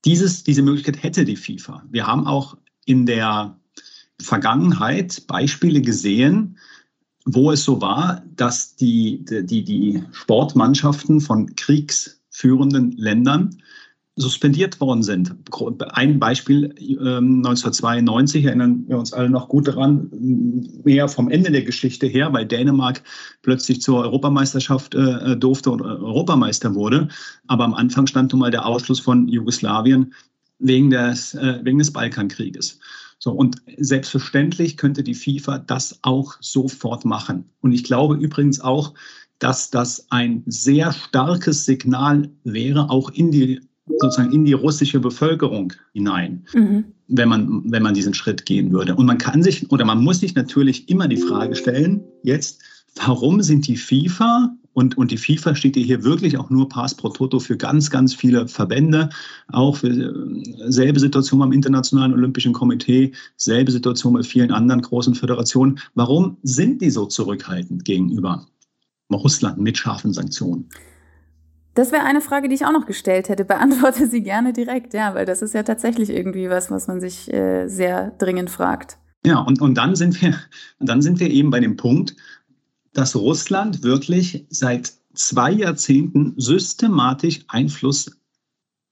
Dieses, 0.05 0.43
diese 0.43 0.61
Möglichkeit 0.61 1.03
hätte 1.03 1.25
die 1.25 1.35
FIFA. 1.35 1.83
Wir 1.89 2.07
haben 2.07 2.25
auch 2.25 2.57
in 2.85 3.05
der 3.05 3.59
Vergangenheit 4.19 5.27
Beispiele 5.27 5.81
gesehen, 5.81 6.57
wo 7.29 7.51
es 7.51 7.63
so 7.63 7.81
war, 7.81 8.23
dass 8.37 8.75
die, 8.75 9.23
die, 9.25 9.63
die 9.63 10.03
Sportmannschaften 10.13 11.19
von 11.19 11.53
kriegsführenden 11.55 12.93
Ländern 12.93 13.57
suspendiert 14.15 14.79
worden 14.79 15.03
sind. 15.03 15.35
Ein 15.89 16.19
Beispiel 16.19 16.73
ähm, 16.79 17.43
1992 17.45 18.45
erinnern 18.45 18.85
wir 18.87 18.97
uns 18.97 19.13
alle 19.13 19.29
noch 19.29 19.47
gut 19.49 19.67
daran, 19.67 20.09
mehr 20.83 21.07
vom 21.07 21.29
Ende 21.29 21.51
der 21.51 21.63
Geschichte 21.63 22.07
her, 22.07 22.33
weil 22.33 22.45
Dänemark 22.45 23.03
plötzlich 23.43 23.81
zur 23.81 23.99
Europameisterschaft 23.99 24.95
äh, 24.95 25.37
durfte 25.37 25.69
und 25.69 25.81
Europameister 25.81 26.73
wurde. 26.73 27.09
Aber 27.47 27.65
am 27.65 27.75
Anfang 27.75 28.07
stand 28.07 28.31
nun 28.31 28.39
mal 28.39 28.51
der 28.51 28.65
Ausschluss 28.65 29.01
von 29.01 29.27
Jugoslawien 29.27 30.13
wegen 30.59 30.89
des, 30.89 31.33
äh, 31.35 31.59
wegen 31.63 31.79
des 31.79 31.91
Balkankrieges. 31.91 32.79
So, 33.19 33.31
und 33.31 33.57
selbstverständlich 33.77 34.77
könnte 34.77 35.03
die 35.03 35.15
FIFA 35.15 35.59
das 35.59 35.99
auch 36.03 36.35
sofort 36.39 37.03
machen. 37.03 37.45
Und 37.61 37.71
ich 37.71 37.83
glaube 37.83 38.15
übrigens 38.15 38.59
auch, 38.59 38.93
dass 39.39 39.69
das 39.69 40.07
ein 40.09 40.43
sehr 40.45 40.91
starkes 40.93 41.65
Signal 41.65 42.29
wäre, 42.43 42.89
auch 42.89 43.09
in 43.11 43.31
die 43.31 43.61
sozusagen 43.99 44.33
in 44.33 44.45
die 44.45 44.53
russische 44.53 44.99
Bevölkerung 44.99 45.73
hinein, 45.93 46.45
mhm. 46.53 46.85
wenn 47.07 47.29
man 47.29 47.63
wenn 47.65 47.83
man 47.83 47.93
diesen 47.93 48.13
Schritt 48.13 48.45
gehen 48.45 48.71
würde. 48.71 48.95
Und 48.95 49.05
man 49.05 49.17
kann 49.17 49.43
sich 49.43 49.71
oder 49.71 49.85
man 49.85 50.03
muss 50.03 50.19
sich 50.19 50.35
natürlich 50.35 50.89
immer 50.89 51.07
die 51.07 51.17
Frage 51.17 51.55
stellen: 51.55 52.03
Jetzt, 52.23 52.61
warum 52.95 53.41
sind 53.41 53.67
die 53.67 53.77
FIFA 53.77 54.55
und, 54.77 54.95
und 54.95 55.09
die 55.09 55.17
FIFA 55.17 55.55
steht 55.55 55.75
hier 55.75 56.03
wirklich 56.03 56.37
auch 56.37 56.51
nur 56.51 56.69
Pass 56.69 56.93
pro 56.93 57.09
Toto 57.09 57.39
für 57.39 57.57
ganz, 57.57 57.89
ganz 57.89 58.13
viele 58.13 58.47
Verbände. 58.47 59.09
Auch 59.51 59.77
für 59.77 59.87
äh, 59.87 60.71
selbe 60.71 60.99
Situation 60.99 61.39
beim 61.39 61.51
Internationalen 61.51 62.13
Olympischen 62.13 62.53
Komitee, 62.53 63.11
selbe 63.37 63.71
Situation 63.71 64.13
bei 64.13 64.21
vielen 64.21 64.51
anderen 64.51 64.83
großen 64.83 65.15
Föderationen. 65.15 65.79
Warum 65.95 66.37
sind 66.43 66.83
die 66.83 66.91
so 66.91 67.07
zurückhaltend 67.07 67.85
gegenüber 67.85 68.45
Russland 69.11 69.57
mit 69.57 69.79
scharfen 69.79 70.13
Sanktionen? 70.13 70.69
Das 71.73 71.91
wäre 71.91 72.03
eine 72.03 72.21
Frage, 72.21 72.47
die 72.47 72.53
ich 72.53 72.65
auch 72.67 72.71
noch 72.71 72.85
gestellt 72.85 73.29
hätte. 73.29 73.45
Beantworte 73.45 74.05
sie 74.05 74.21
gerne 74.21 74.53
direkt, 74.53 74.93
ja, 74.93 75.15
weil 75.15 75.25
das 75.25 75.41
ist 75.41 75.55
ja 75.55 75.63
tatsächlich 75.63 76.11
irgendwie 76.11 76.51
was, 76.51 76.69
was 76.69 76.85
man 76.85 77.01
sich 77.01 77.33
äh, 77.33 77.67
sehr 77.67 78.11
dringend 78.19 78.51
fragt. 78.51 78.99
Ja, 79.25 79.39
und, 79.39 79.59
und 79.59 79.75
dann 79.75 79.95
sind 79.95 80.21
wir, 80.21 80.35
dann 80.79 81.01
sind 81.01 81.19
wir 81.19 81.29
eben 81.29 81.49
bei 81.49 81.59
dem 81.59 81.75
Punkt, 81.77 82.15
dass 82.97 83.15
Russland 83.15 83.83
wirklich 83.83 84.47
seit 84.49 84.91
zwei 85.13 85.51
Jahrzehnten 85.51 86.33
systematisch 86.37 87.41
Einfluss 87.47 88.09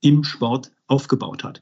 im 0.02 0.24
Sport 0.24 0.72
aufgebaut 0.86 1.44
hat. 1.44 1.60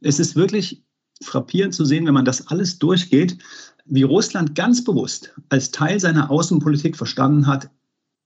Es 0.00 0.18
ist 0.18 0.34
wirklich 0.34 0.82
frappierend 1.22 1.72
zu 1.72 1.84
sehen, 1.84 2.04
wenn 2.04 2.14
man 2.14 2.24
das 2.24 2.48
alles 2.48 2.80
durchgeht, 2.80 3.38
wie 3.84 4.02
Russland 4.02 4.56
ganz 4.56 4.82
bewusst 4.82 5.32
als 5.50 5.70
Teil 5.70 6.00
seiner 6.00 6.32
Außenpolitik 6.32 6.96
verstanden 6.96 7.46
hat, 7.46 7.70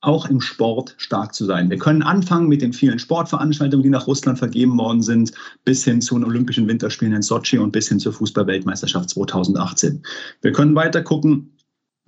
auch 0.00 0.30
im 0.30 0.40
Sport 0.40 0.94
stark 0.96 1.34
zu 1.34 1.44
sein. 1.44 1.68
Wir 1.68 1.78
können 1.78 2.02
anfangen 2.02 2.48
mit 2.48 2.62
den 2.62 2.72
vielen 2.72 2.98
Sportveranstaltungen, 2.98 3.82
die 3.82 3.90
nach 3.90 4.06
Russland 4.06 4.38
vergeben 4.38 4.78
worden 4.78 5.02
sind, 5.02 5.32
bis 5.66 5.84
hin 5.84 6.00
zu 6.00 6.14
den 6.14 6.24
Olympischen 6.24 6.68
Winterspielen 6.68 7.14
in 7.14 7.22
Sochi 7.22 7.58
und 7.58 7.72
bis 7.72 7.88
hin 7.90 8.00
zur 8.00 8.14
Fußballweltmeisterschaft 8.14 9.10
2018. 9.10 10.02
Wir 10.40 10.52
können 10.52 10.74
weiter 10.74 11.02
gucken 11.02 11.52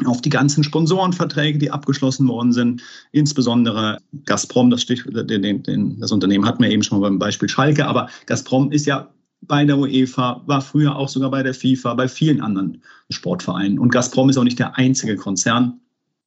auf 0.04 0.20
die 0.20 0.30
ganzen 0.30 0.64
Sponsorenverträge, 0.64 1.58
die 1.58 1.70
abgeschlossen 1.70 2.26
worden 2.26 2.52
sind, 2.52 2.82
insbesondere 3.12 3.98
Gazprom, 4.24 4.70
das, 4.70 4.82
Stich, 4.82 5.04
den, 5.06 5.62
den, 5.62 6.00
das 6.00 6.10
Unternehmen 6.10 6.46
hatten 6.46 6.62
wir 6.62 6.70
eben 6.70 6.82
schon 6.82 7.00
mal 7.00 7.08
beim 7.08 7.18
Beispiel 7.18 7.48
Schalke, 7.48 7.86
aber 7.86 8.08
Gazprom 8.26 8.72
ist 8.72 8.86
ja 8.86 9.08
bei 9.42 9.64
der 9.64 9.78
UEFA, 9.78 10.42
war 10.46 10.62
früher 10.62 10.96
auch 10.96 11.08
sogar 11.08 11.30
bei 11.30 11.42
der 11.42 11.54
FIFA, 11.54 11.94
bei 11.94 12.08
vielen 12.08 12.40
anderen 12.40 12.82
Sportvereinen. 13.10 13.78
Und 13.78 13.90
Gazprom 13.90 14.30
ist 14.30 14.38
auch 14.38 14.44
nicht 14.44 14.58
der 14.58 14.76
einzige 14.78 15.16
Konzern, 15.16 15.80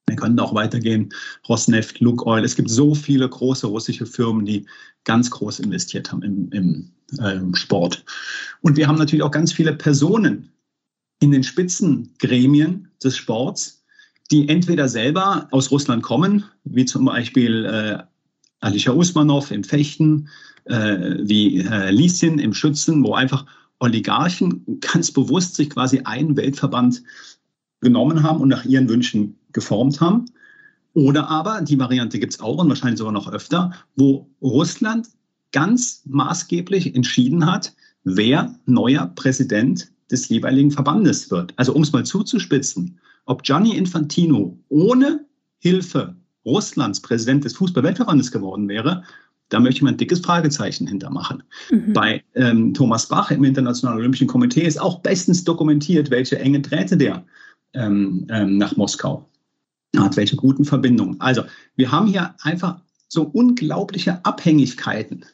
Wir 0.08 0.16
können 0.16 0.40
auch 0.40 0.54
weitergehen. 0.54 1.10
Rosneft, 1.48 2.00
Lukoil. 2.00 2.44
Es 2.44 2.56
gibt 2.56 2.70
so 2.70 2.94
viele 2.94 3.28
große 3.28 3.66
russische 3.66 4.06
Firmen, 4.06 4.46
die 4.46 4.66
ganz 5.04 5.30
groß 5.30 5.60
investiert 5.60 6.10
haben 6.10 6.22
im, 6.22 6.50
im 6.52 6.90
ähm, 7.22 7.54
Sport. 7.54 8.04
Und 8.62 8.76
wir 8.76 8.88
haben 8.88 8.98
natürlich 8.98 9.22
auch 9.22 9.30
ganz 9.30 9.52
viele 9.52 9.74
Personen 9.74 10.50
in 11.20 11.30
den 11.30 11.42
Spitzengremien 11.42 12.87
des 13.02 13.16
Sports, 13.16 13.84
die 14.30 14.48
entweder 14.48 14.88
selber 14.88 15.48
aus 15.50 15.70
Russland 15.70 16.02
kommen, 16.02 16.44
wie 16.64 16.84
zum 16.84 17.06
Beispiel 17.06 17.64
äh, 17.64 18.02
Alisha 18.60 18.92
Usmanov 18.92 19.50
im 19.50 19.64
Fechten, 19.64 20.28
äh, 20.64 21.16
wie 21.22 21.60
äh, 21.60 21.90
Lieschen 21.90 22.38
im 22.38 22.52
Schützen, 22.52 23.02
wo 23.04 23.14
einfach 23.14 23.46
Oligarchen 23.78 24.80
ganz 24.80 25.10
bewusst 25.10 25.54
sich 25.54 25.70
quasi 25.70 26.00
einen 26.00 26.36
Weltverband 26.36 27.02
genommen 27.80 28.22
haben 28.22 28.40
und 28.40 28.48
nach 28.48 28.64
ihren 28.64 28.88
Wünschen 28.88 29.38
geformt 29.52 30.00
haben. 30.00 30.26
Oder 30.94 31.28
aber, 31.28 31.60
die 31.62 31.78
Variante 31.78 32.18
gibt 32.18 32.34
es 32.34 32.40
auch 32.40 32.58
und 32.58 32.68
wahrscheinlich 32.68 32.98
sogar 32.98 33.12
noch 33.12 33.30
öfter, 33.30 33.72
wo 33.94 34.28
Russland 34.42 35.08
ganz 35.52 36.02
maßgeblich 36.06 36.94
entschieden 36.94 37.46
hat, 37.46 37.72
wer 38.04 38.54
neuer 38.66 39.06
Präsident 39.14 39.90
des 40.10 40.28
jeweiligen 40.28 40.70
Verbandes 40.70 41.30
wird. 41.30 41.52
Also 41.56 41.72
um 41.74 41.82
es 41.82 41.92
mal 41.92 42.04
zuzuspitzen, 42.04 42.98
ob 43.26 43.42
Gianni 43.42 43.76
Infantino 43.76 44.58
ohne 44.68 45.26
Hilfe 45.58 46.16
Russlands 46.44 47.00
Präsident 47.00 47.44
des 47.44 47.54
Fußball-Weltverbandes 47.56 48.32
geworden 48.32 48.68
wäre, 48.68 49.02
da 49.50 49.60
möchte 49.60 49.78
ich 49.78 49.82
mal 49.82 49.90
ein 49.90 49.96
dickes 49.96 50.20
Fragezeichen 50.20 50.86
hintermachen. 50.86 51.42
Mhm. 51.70 51.92
Bei 51.92 52.22
ähm, 52.34 52.74
Thomas 52.74 53.06
Bach 53.06 53.30
im 53.30 53.44
Internationalen 53.44 53.98
Olympischen 53.98 54.26
Komitee 54.26 54.62
ist 54.62 54.80
auch 54.80 55.00
bestens 55.00 55.44
dokumentiert, 55.44 56.10
welche 56.10 56.38
enge 56.38 56.60
Drähte 56.60 56.96
der 56.96 57.24
ähm, 57.74 58.26
ähm, 58.30 58.58
nach 58.58 58.76
Moskau 58.76 59.28
hat, 59.96 60.16
welche 60.16 60.36
guten 60.36 60.64
Verbindungen. 60.64 61.20
Also 61.20 61.42
wir 61.76 61.90
haben 61.90 62.06
hier 62.06 62.34
einfach 62.42 62.80
so 63.08 63.22
unglaubliche 63.22 64.24
Abhängigkeiten, 64.24 65.24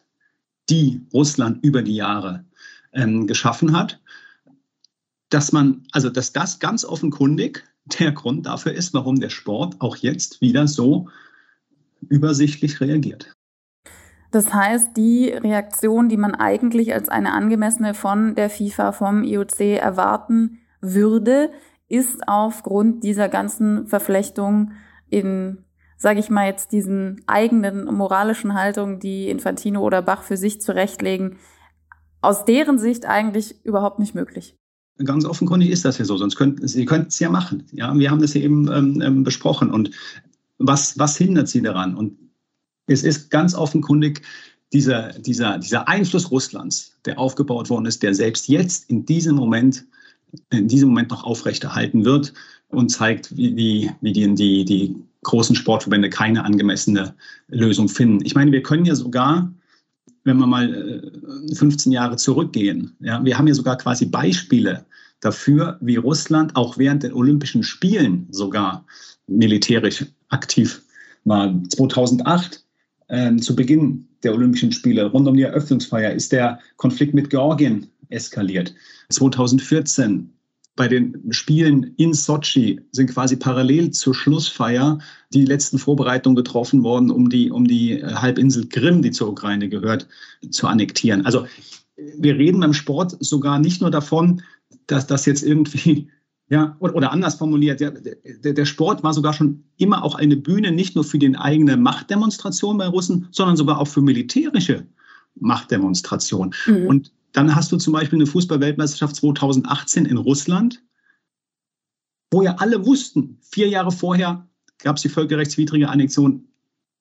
die 0.70 1.00
Russland 1.12 1.62
über 1.64 1.82
die 1.82 1.96
Jahre 1.96 2.44
ähm, 2.92 3.26
geschaffen 3.26 3.76
hat, 3.76 4.00
dass 5.34 5.50
man, 5.50 5.82
also 5.90 6.10
dass 6.10 6.32
das 6.32 6.60
ganz 6.60 6.84
offenkundig 6.84 7.64
der 7.98 8.12
Grund 8.12 8.46
dafür 8.46 8.72
ist, 8.72 8.94
warum 8.94 9.18
der 9.18 9.30
Sport 9.30 9.80
auch 9.80 9.96
jetzt 9.96 10.40
wieder 10.40 10.68
so 10.68 11.08
übersichtlich 12.08 12.80
reagiert. 12.80 13.32
Das 14.30 14.54
heißt, 14.54 14.96
die 14.96 15.30
Reaktion, 15.30 16.08
die 16.08 16.16
man 16.16 16.34
eigentlich 16.34 16.94
als 16.94 17.08
eine 17.08 17.32
angemessene 17.32 17.94
von 17.94 18.36
der 18.36 18.48
FIFA, 18.48 18.92
vom 18.92 19.24
IOC 19.24 19.60
erwarten 19.60 20.58
würde, 20.80 21.50
ist 21.88 22.28
aufgrund 22.28 23.02
dieser 23.02 23.28
ganzen 23.28 23.88
Verflechtung 23.88 24.72
in, 25.10 25.64
sage 25.96 26.20
ich 26.20 26.30
mal 26.30 26.46
jetzt, 26.46 26.70
diesen 26.70 27.22
eigenen 27.26 27.86
moralischen 27.86 28.54
Haltungen, 28.54 29.00
die 29.00 29.28
Infantino 29.28 29.82
oder 29.82 30.00
Bach 30.00 30.22
für 30.22 30.36
sich 30.36 30.60
zurechtlegen, 30.60 31.38
aus 32.20 32.44
deren 32.44 32.78
Sicht 32.78 33.06
eigentlich 33.06 33.64
überhaupt 33.64 33.98
nicht 33.98 34.14
möglich. 34.14 34.56
Ganz 35.02 35.24
offenkundig 35.24 35.70
ist 35.70 35.84
das 35.84 35.98
ja 35.98 36.04
so, 36.04 36.16
sonst 36.16 36.36
könnten 36.36 36.68
Sie 36.68 36.84
könnten 36.84 37.08
es 37.08 37.18
ja 37.18 37.28
machen. 37.28 37.64
Ja, 37.72 37.96
wir 37.98 38.10
haben 38.10 38.20
das 38.20 38.34
ja 38.34 38.42
eben 38.42 38.70
ähm, 38.70 39.00
ähm, 39.00 39.24
besprochen. 39.24 39.72
Und 39.72 39.90
was, 40.58 40.98
was 40.98 41.16
hindert 41.16 41.48
Sie 41.48 41.62
daran? 41.62 41.96
Und 41.96 42.16
es 42.86 43.02
ist 43.02 43.30
ganz 43.30 43.54
offenkundig 43.54 44.22
dieser, 44.72 45.12
dieser, 45.14 45.58
dieser 45.58 45.88
Einfluss 45.88 46.30
Russlands, 46.30 46.92
der 47.06 47.18
aufgebaut 47.18 47.70
worden 47.70 47.86
ist, 47.86 48.02
der 48.02 48.14
selbst 48.14 48.48
jetzt 48.48 48.88
in 48.90 49.04
diesem 49.04 49.36
Moment, 49.36 49.84
in 50.50 50.68
diesem 50.68 50.90
Moment 50.90 51.10
noch 51.10 51.24
aufrechterhalten 51.24 52.04
wird 52.04 52.32
und 52.68 52.90
zeigt, 52.90 53.36
wie, 53.36 53.90
wie, 54.00 54.12
die, 54.12 54.34
die, 54.34 54.64
die 54.64 54.96
großen 55.22 55.56
Sportverbände 55.56 56.10
keine 56.10 56.44
angemessene 56.44 57.14
Lösung 57.48 57.88
finden. 57.88 58.24
Ich 58.24 58.34
meine, 58.34 58.52
wir 58.52 58.62
können 58.62 58.84
ja 58.84 58.94
sogar 58.94 59.52
wenn 60.24 60.38
wir 60.38 60.46
mal 60.46 61.12
15 61.54 61.92
äh, 61.92 61.94
Jahre 61.94 62.16
zurückgehen, 62.16 62.96
ja, 63.00 63.24
wir 63.24 63.38
haben 63.38 63.46
ja 63.46 63.54
sogar 63.54 63.76
quasi 63.76 64.06
Beispiele 64.06 64.84
dafür, 65.20 65.78
wie 65.80 65.96
Russland 65.96 66.56
auch 66.56 66.76
während 66.78 67.02
der 67.02 67.14
Olympischen 67.16 67.62
Spielen 67.62 68.26
sogar 68.30 68.84
militärisch 69.26 70.04
aktiv 70.28 70.82
war. 71.24 71.54
2008 71.68 72.64
äh, 73.08 73.36
zu 73.36 73.54
Beginn 73.54 74.06
der 74.22 74.34
Olympischen 74.34 74.72
Spiele, 74.72 75.06
rund 75.06 75.28
um 75.28 75.36
die 75.36 75.42
Eröffnungsfeier, 75.42 76.12
ist 76.12 76.32
der 76.32 76.58
Konflikt 76.76 77.14
mit 77.14 77.30
Georgien 77.30 77.86
eskaliert. 78.08 78.74
2014 79.10 80.30
bei 80.76 80.88
den 80.88 81.32
Spielen 81.32 81.94
in 81.96 82.14
Sochi 82.14 82.80
sind 82.90 83.10
quasi 83.10 83.36
parallel 83.36 83.92
zur 83.92 84.14
Schlussfeier 84.14 84.98
die 85.32 85.44
letzten 85.44 85.78
Vorbereitungen 85.78 86.36
getroffen 86.36 86.82
worden, 86.82 87.10
um 87.10 87.28
die, 87.28 87.50
um 87.50 87.66
die 87.66 88.04
Halbinsel 88.04 88.68
Krim, 88.68 89.00
die 89.00 89.12
zur 89.12 89.28
Ukraine 89.28 89.68
gehört, 89.68 90.08
zu 90.50 90.66
annektieren. 90.66 91.24
Also 91.24 91.46
wir 91.96 92.36
reden 92.36 92.60
beim 92.60 92.74
Sport 92.74 93.16
sogar 93.20 93.58
nicht 93.60 93.80
nur 93.80 93.90
davon, 93.90 94.42
dass 94.86 95.06
das 95.06 95.26
jetzt 95.26 95.42
irgendwie, 95.42 96.08
ja, 96.48 96.76
oder, 96.80 96.96
oder 96.96 97.12
anders 97.12 97.36
formuliert, 97.36 97.80
ja, 97.80 97.90
der, 97.90 98.52
der 98.52 98.64
Sport 98.64 99.04
war 99.04 99.14
sogar 99.14 99.32
schon 99.32 99.64
immer 99.76 100.02
auch 100.02 100.16
eine 100.16 100.36
Bühne, 100.36 100.72
nicht 100.72 100.96
nur 100.96 101.04
für 101.04 101.18
die 101.18 101.36
eigene 101.36 101.76
Machtdemonstration 101.76 102.78
bei 102.78 102.88
Russen, 102.88 103.28
sondern 103.30 103.56
sogar 103.56 103.78
auch 103.78 103.88
für 103.88 104.02
militärische 104.02 104.86
Machtdemonstration. 105.36 106.52
Mhm. 106.66 106.86
Und 106.86 107.12
dann 107.34 107.54
hast 107.54 107.70
du 107.72 107.76
zum 107.76 107.92
Beispiel 107.92 108.18
eine 108.18 108.26
Fußball-Weltmeisterschaft 108.26 109.16
2018 109.16 110.06
in 110.06 110.16
Russland, 110.16 110.82
wo 112.30 112.42
ja 112.42 112.54
alle 112.56 112.86
wussten, 112.86 113.38
vier 113.42 113.68
Jahre 113.68 113.92
vorher 113.92 114.48
gab 114.78 114.96
es 114.96 115.02
die 115.02 115.08
völkerrechtswidrige 115.08 115.88
Annexion 115.88 116.44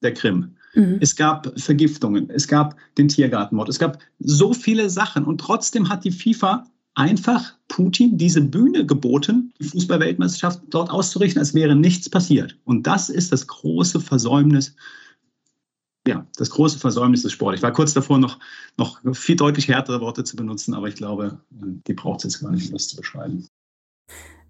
der 0.01 0.13
Krim. 0.13 0.55
Mhm. 0.73 0.97
Es 0.99 1.15
gab 1.15 1.57
Vergiftungen, 1.59 2.29
es 2.29 2.47
gab 2.47 2.75
den 2.97 3.07
Tiergartenmord, 3.07 3.69
es 3.69 3.79
gab 3.79 3.99
so 4.19 4.53
viele 4.53 4.89
Sachen 4.89 5.23
und 5.23 5.39
trotzdem 5.39 5.87
hat 5.87 6.03
die 6.03 6.11
FIFA 6.11 6.65
einfach 6.95 7.53
Putin 7.67 8.17
diese 8.17 8.41
Bühne 8.41 8.85
geboten, 8.85 9.53
die 9.59 9.65
Fußball-Weltmeisterschaft 9.65 10.61
dort 10.69 10.89
auszurichten, 10.89 11.39
als 11.39 11.53
wäre 11.53 11.75
nichts 11.75 12.09
passiert. 12.09 12.57
Und 12.65 12.87
das 12.87 13.09
ist 13.09 13.31
das 13.31 13.45
große 13.47 13.99
Versäumnis 13.99 14.75
ja, 16.07 16.25
das 16.37 16.49
große 16.49 16.79
Versäumnis 16.79 17.23
des 17.23 17.31
Sports. 17.31 17.57
Ich 17.57 17.63
war 17.63 17.71
kurz 17.71 17.93
davor, 17.93 18.17
noch, 18.17 18.39
noch 18.77 18.99
viel 19.15 19.35
deutlich 19.35 19.67
härtere 19.67 20.01
Worte 20.01 20.23
zu 20.23 20.35
benutzen, 20.35 20.73
aber 20.73 20.87
ich 20.87 20.95
glaube, 20.95 21.39
die 21.49 21.93
braucht 21.93 22.19
es 22.19 22.33
jetzt 22.33 22.41
gar 22.41 22.51
nicht, 22.51 22.67
um 22.67 22.73
das 22.73 22.89
zu 22.89 22.97
beschreiben. 22.97 23.47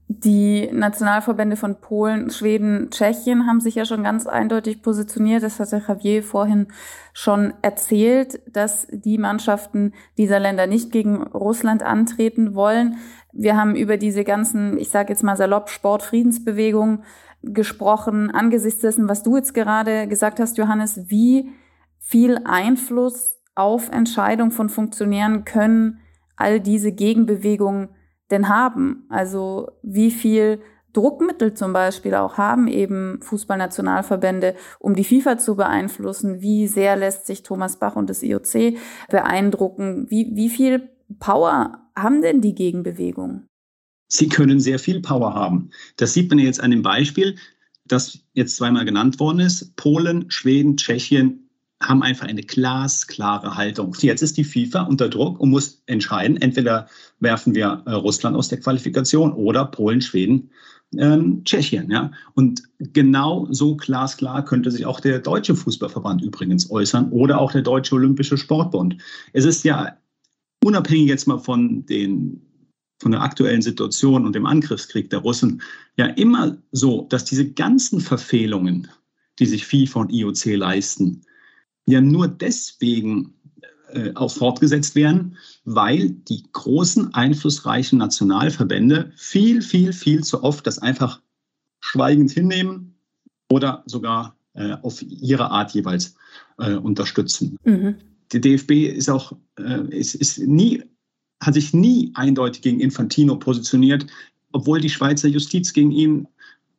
Die 0.08 0.70
Nationalverbände 0.72 1.56
von 1.56 1.80
Polen, 1.80 2.30
Schweden, 2.30 2.90
Tschechien 2.92 3.48
haben 3.48 3.62
sich 3.62 3.76
ja 3.76 3.86
schon 3.86 4.04
ganz 4.04 4.28
eindeutig 4.28 4.82
positioniert. 4.82 5.44
Das 5.44 5.60
hat 5.60 5.72
der 5.72 5.82
Javier 5.88 6.24
vorhin 6.24 6.68
schon 7.14 7.54
erzählt, 7.62 8.42
dass 8.48 8.86
die 8.92 9.18
Mannschaften 9.18 9.94
dieser 10.18 10.40
Länder 10.40 10.68
nicht 10.68 10.92
gegen 10.92 11.24
Russland 11.24 11.84
antreten 11.84 12.54
wollen. 12.54 12.98
Wir 13.32 13.56
haben 13.56 13.76
über 13.76 13.98
diese 13.98 14.24
ganzen, 14.24 14.78
ich 14.78 14.90
sage 14.90 15.14
jetzt 15.14 15.24
mal 15.24 15.38
salopp, 15.38 15.70
Sportfriedensbewegungen 15.70 17.04
gesprochen, 17.44 18.32
angesichts 18.32 18.82
dessen, 18.82 19.08
was 19.08 19.24
du 19.24 19.36
jetzt 19.36 19.54
gerade 19.54 20.08
gesagt 20.08 20.40
hast, 20.40 20.58
Johannes, 20.58 21.10
wie 21.10 21.52
viel 22.00 22.40
Einfluss 22.46 23.38
auf 23.56 23.90
Entscheidungen 23.92 24.52
von 24.52 24.70
Funktionären 24.70 25.46
können 25.46 26.00
all 26.36 26.60
diese 26.60 26.92
Gegenbewegungen 26.92 27.90
denn 28.32 28.50
haben? 28.50 29.06
Also 29.10 29.72
wie 29.84 30.12
viel 30.12 30.62
Druckmittel 30.94 31.54
zum 31.54 31.74
Beispiel 31.74 32.16
auch 32.16 32.38
haben 32.38 32.68
eben 32.68 33.20
Fußballnationalverbände, 33.22 34.56
um 34.80 34.96
die 34.96 35.04
FIFA 35.04 35.38
zu 35.38 35.56
beeinflussen? 35.56 36.42
Wie 36.42 36.68
sehr 36.68 36.96
lässt 36.96 37.26
sich 37.26 37.44
Thomas 37.44 37.78
Bach 37.78 37.96
und 37.96 38.10
das 38.10 38.24
IOC 38.24 38.78
beeindrucken? 39.10 40.06
Wie, 40.10 40.32
wie 40.36 40.50
viel 40.50 40.90
Power 41.20 41.80
haben 41.96 42.22
denn 42.22 42.42
die 42.42 42.56
Gegenbewegungen? 42.56 43.48
Sie 44.14 44.30
können 44.30 44.60
sehr 44.60 44.78
viel 44.78 45.02
Power 45.02 45.34
haben. 45.34 45.72
Das 45.98 46.14
sieht 46.14 46.30
man 46.30 46.38
jetzt 46.38 46.62
an 46.62 46.70
dem 46.70 46.84
Beispiel, 46.84 47.36
das 47.86 48.20
jetzt 48.34 48.58
zweimal 48.58 48.86
genannt 48.86 49.20
worden 49.20 49.40
ist. 49.40 49.76
Polen, 49.76 50.30
Schweden, 50.30 50.78
Tschechien 50.78 51.50
haben 51.82 52.04
einfach 52.04 52.28
eine 52.28 52.44
glasklare 52.44 53.58
Haltung. 53.58 53.96
Jetzt 54.00 54.22
ist 54.22 54.38
die 54.38 54.44
FIFA 54.44 54.84
unter 54.84 55.10
Druck 55.10 55.40
und 55.40 55.50
muss 55.50 55.82
entscheiden, 55.88 56.38
entweder 56.38 56.88
werfen 57.22 57.56
wir 57.56 57.82
äh, 57.88 57.92
Russland 57.92 58.38
aus 58.38 58.50
der 58.50 58.60
Qualifikation 58.60 59.34
oder 59.34 59.66
Polen, 59.66 60.00
Schweden, 60.00 60.52
ähm, 60.96 61.44
Tschechien. 61.44 61.90
Ja? 61.90 62.12
Und 62.36 62.62
genau 62.78 63.48
so 63.50 63.76
glasklar 63.76 64.46
könnte 64.46 64.70
sich 64.70 64.86
auch 64.86 65.00
der 65.00 65.20
Deutsche 65.20 65.56
Fußballverband 65.56 66.22
übrigens 66.22 66.70
äußern 66.70 67.10
oder 67.10 67.42
auch 67.42 67.52
der 67.52 67.64
Deutsche 67.64 67.96
Olympische 67.96 68.38
Sportbund. 68.38 68.96
Es 69.34 69.44
ist 69.44 69.64
ja 69.64 69.98
unabhängig 70.64 71.10
jetzt 71.10 71.28
mal 71.28 71.40
von 71.40 71.86
den 71.88 72.53
von 73.04 73.12
der 73.12 73.22
aktuellen 73.22 73.62
Situation 73.62 74.26
und 74.26 74.34
dem 74.34 74.46
Angriffskrieg 74.46 75.10
der 75.12 75.20
Russen 75.20 75.62
ja 75.98 76.08
immer 76.08 76.58
so, 76.72 77.06
dass 77.10 77.26
diese 77.26 77.52
ganzen 77.52 78.02
Verfehlungen, 78.02 78.88
die 79.38 79.46
sich 79.46 79.66
FIFA 79.68 80.02
und 80.02 80.12
IOC 80.12 80.46
leisten, 80.56 81.22
ja 81.86 82.02
nur 82.02 82.28
deswegen 82.28 83.36
äh, 83.92 84.12
auch 84.16 84.32
fortgesetzt 84.32 84.96
werden, 84.96 85.38
weil 85.66 86.10
die 86.10 86.44
großen, 86.52 87.14
einflussreichen 87.14 88.00
Nationalverbände 88.00 89.12
viel, 89.16 89.62
viel, 89.62 89.94
viel 89.94 90.24
zu 90.24 90.44
oft 90.44 90.66
das 90.66 90.80
einfach 90.80 91.22
schweigend 91.80 92.32
hinnehmen, 92.32 92.94
oder 93.54 93.84
sogar 93.86 94.36
äh, 94.54 94.76
auf 94.82 95.02
ihre 95.02 95.52
Art 95.52 95.72
jeweils 95.74 96.16
äh, 96.58 96.74
unterstützen. 96.74 97.58
Mhm. 97.64 97.96
Der 98.32 98.40
DFB 98.40 98.72
ist 98.72 99.10
auch, 99.10 99.34
äh, 99.60 99.88
ist, 99.90 100.16
ist 100.16 100.40
nie, 100.40 100.84
hat 101.46 101.54
sich 101.54 101.74
nie 101.74 102.12
eindeutig 102.16 102.62
gegen 102.62 102.80
Infantino 102.80 103.36
positioniert, 103.36 104.08
obwohl 104.52 104.80
die 104.80 104.90
Schweizer 104.90 105.28
Justiz 105.28 105.74
gegen 105.74 105.92
ihn 105.92 106.28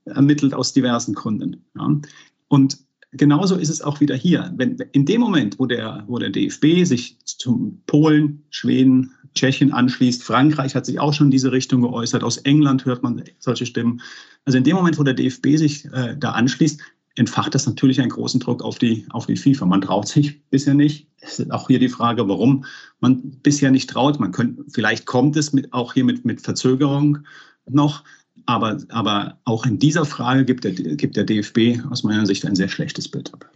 ermittelt 0.05 0.55
aus 0.55 0.73
diversen 0.73 1.15
Gründen. 1.15 1.65
Ja. 1.77 2.01
Und 2.49 2.79
genauso 3.13 3.57
ist 3.57 3.69
es 3.69 3.83
auch 3.83 4.01
wieder 4.01 4.15
hier. 4.15 4.53
Wenn, 4.57 4.77
in 4.93 5.07
dem 5.07 5.21
Moment, 5.21 5.59
wo 5.59 5.67
der, 5.67 6.05
wo 6.07 6.19
der 6.19 6.31
DFB 6.31 6.85
sich 6.85 7.19
zum 7.25 7.81
Polen, 7.87 8.43
Schweden, 8.51 9.13
Tschechien 9.35 9.73
anschließt, 9.73 10.23
Frankreich 10.23 10.75
hat 10.75 10.87
sich 10.87 11.01
auch 11.01 11.13
schon 11.13 11.29
in 11.29 11.33
diese 11.33 11.53
Richtung 11.53 11.83
geäußert, 11.83 12.23
aus 12.23 12.39
England 12.39 12.85
hört 12.85 13.03
man 13.03 13.23
solche 13.39 13.67
Stimmen. 13.67 14.01
Also 14.45 14.59
in 14.59 14.65
dem 14.65 14.77
Moment, 14.77 14.99
wo 14.99 15.03
der 15.03 15.15
DFB 15.15 15.57
sich 15.57 15.87
äh, 15.87 16.17
da 16.19 16.33
anschließt, 16.33 16.81
entfacht 17.17 17.55
das 17.55 17.67
natürlich 17.67 18.01
einen 18.01 18.11
großen 18.11 18.41
Druck 18.41 18.63
auf 18.63 18.79
die, 18.79 19.07
auf 19.11 19.27
die 19.27 19.37
FIFA. 19.37 19.67
Man 19.67 19.81
traut 19.81 20.09
sich 20.09 20.43
bisher 20.51 20.75
nicht. 20.75 21.09
Es 21.21 21.39
ist 21.39 21.53
auch 21.53 21.69
hier 21.69 21.79
die 21.79 21.89
Frage, 21.89 22.29
warum 22.29 22.65
man 23.01 23.39
bisher 23.43 23.71
nicht 23.71 23.89
traut. 23.89 24.19
Man 24.19 24.33
könnte, 24.33 24.65
vielleicht 24.69 25.07
kommt 25.07 25.37
es 25.37 25.53
mit, 25.53 25.73
auch 25.73 25.95
hier 25.95 26.05
mit, 26.05 26.25
mit 26.25 26.41
Verzögerung 26.41 27.19
noch. 27.67 28.05
Aber, 28.47 28.79
aber 28.89 29.39
auch 29.45 29.65
in 29.65 29.79
dieser 29.79 30.05
Frage 30.05 30.45
gibt 30.45 30.65
der, 30.65 30.73
gibt 30.73 31.17
der 31.17 31.25
DFB 31.25 31.85
aus 31.89 32.03
meiner 32.03 32.27
Sicht 32.27 32.45
ein 32.45 32.57
sehr 32.57 32.69
schlechtes 32.69 33.09
Bild 33.09 33.33
ab. 33.33 33.49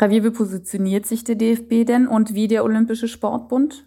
Javier, 0.00 0.24
wie 0.24 0.30
positioniert 0.30 1.06
sich 1.06 1.24
der 1.24 1.36
DFB 1.36 1.86
denn 1.86 2.06
und 2.06 2.34
wie 2.34 2.48
der 2.48 2.64
Olympische 2.64 3.08
Sportbund? 3.08 3.86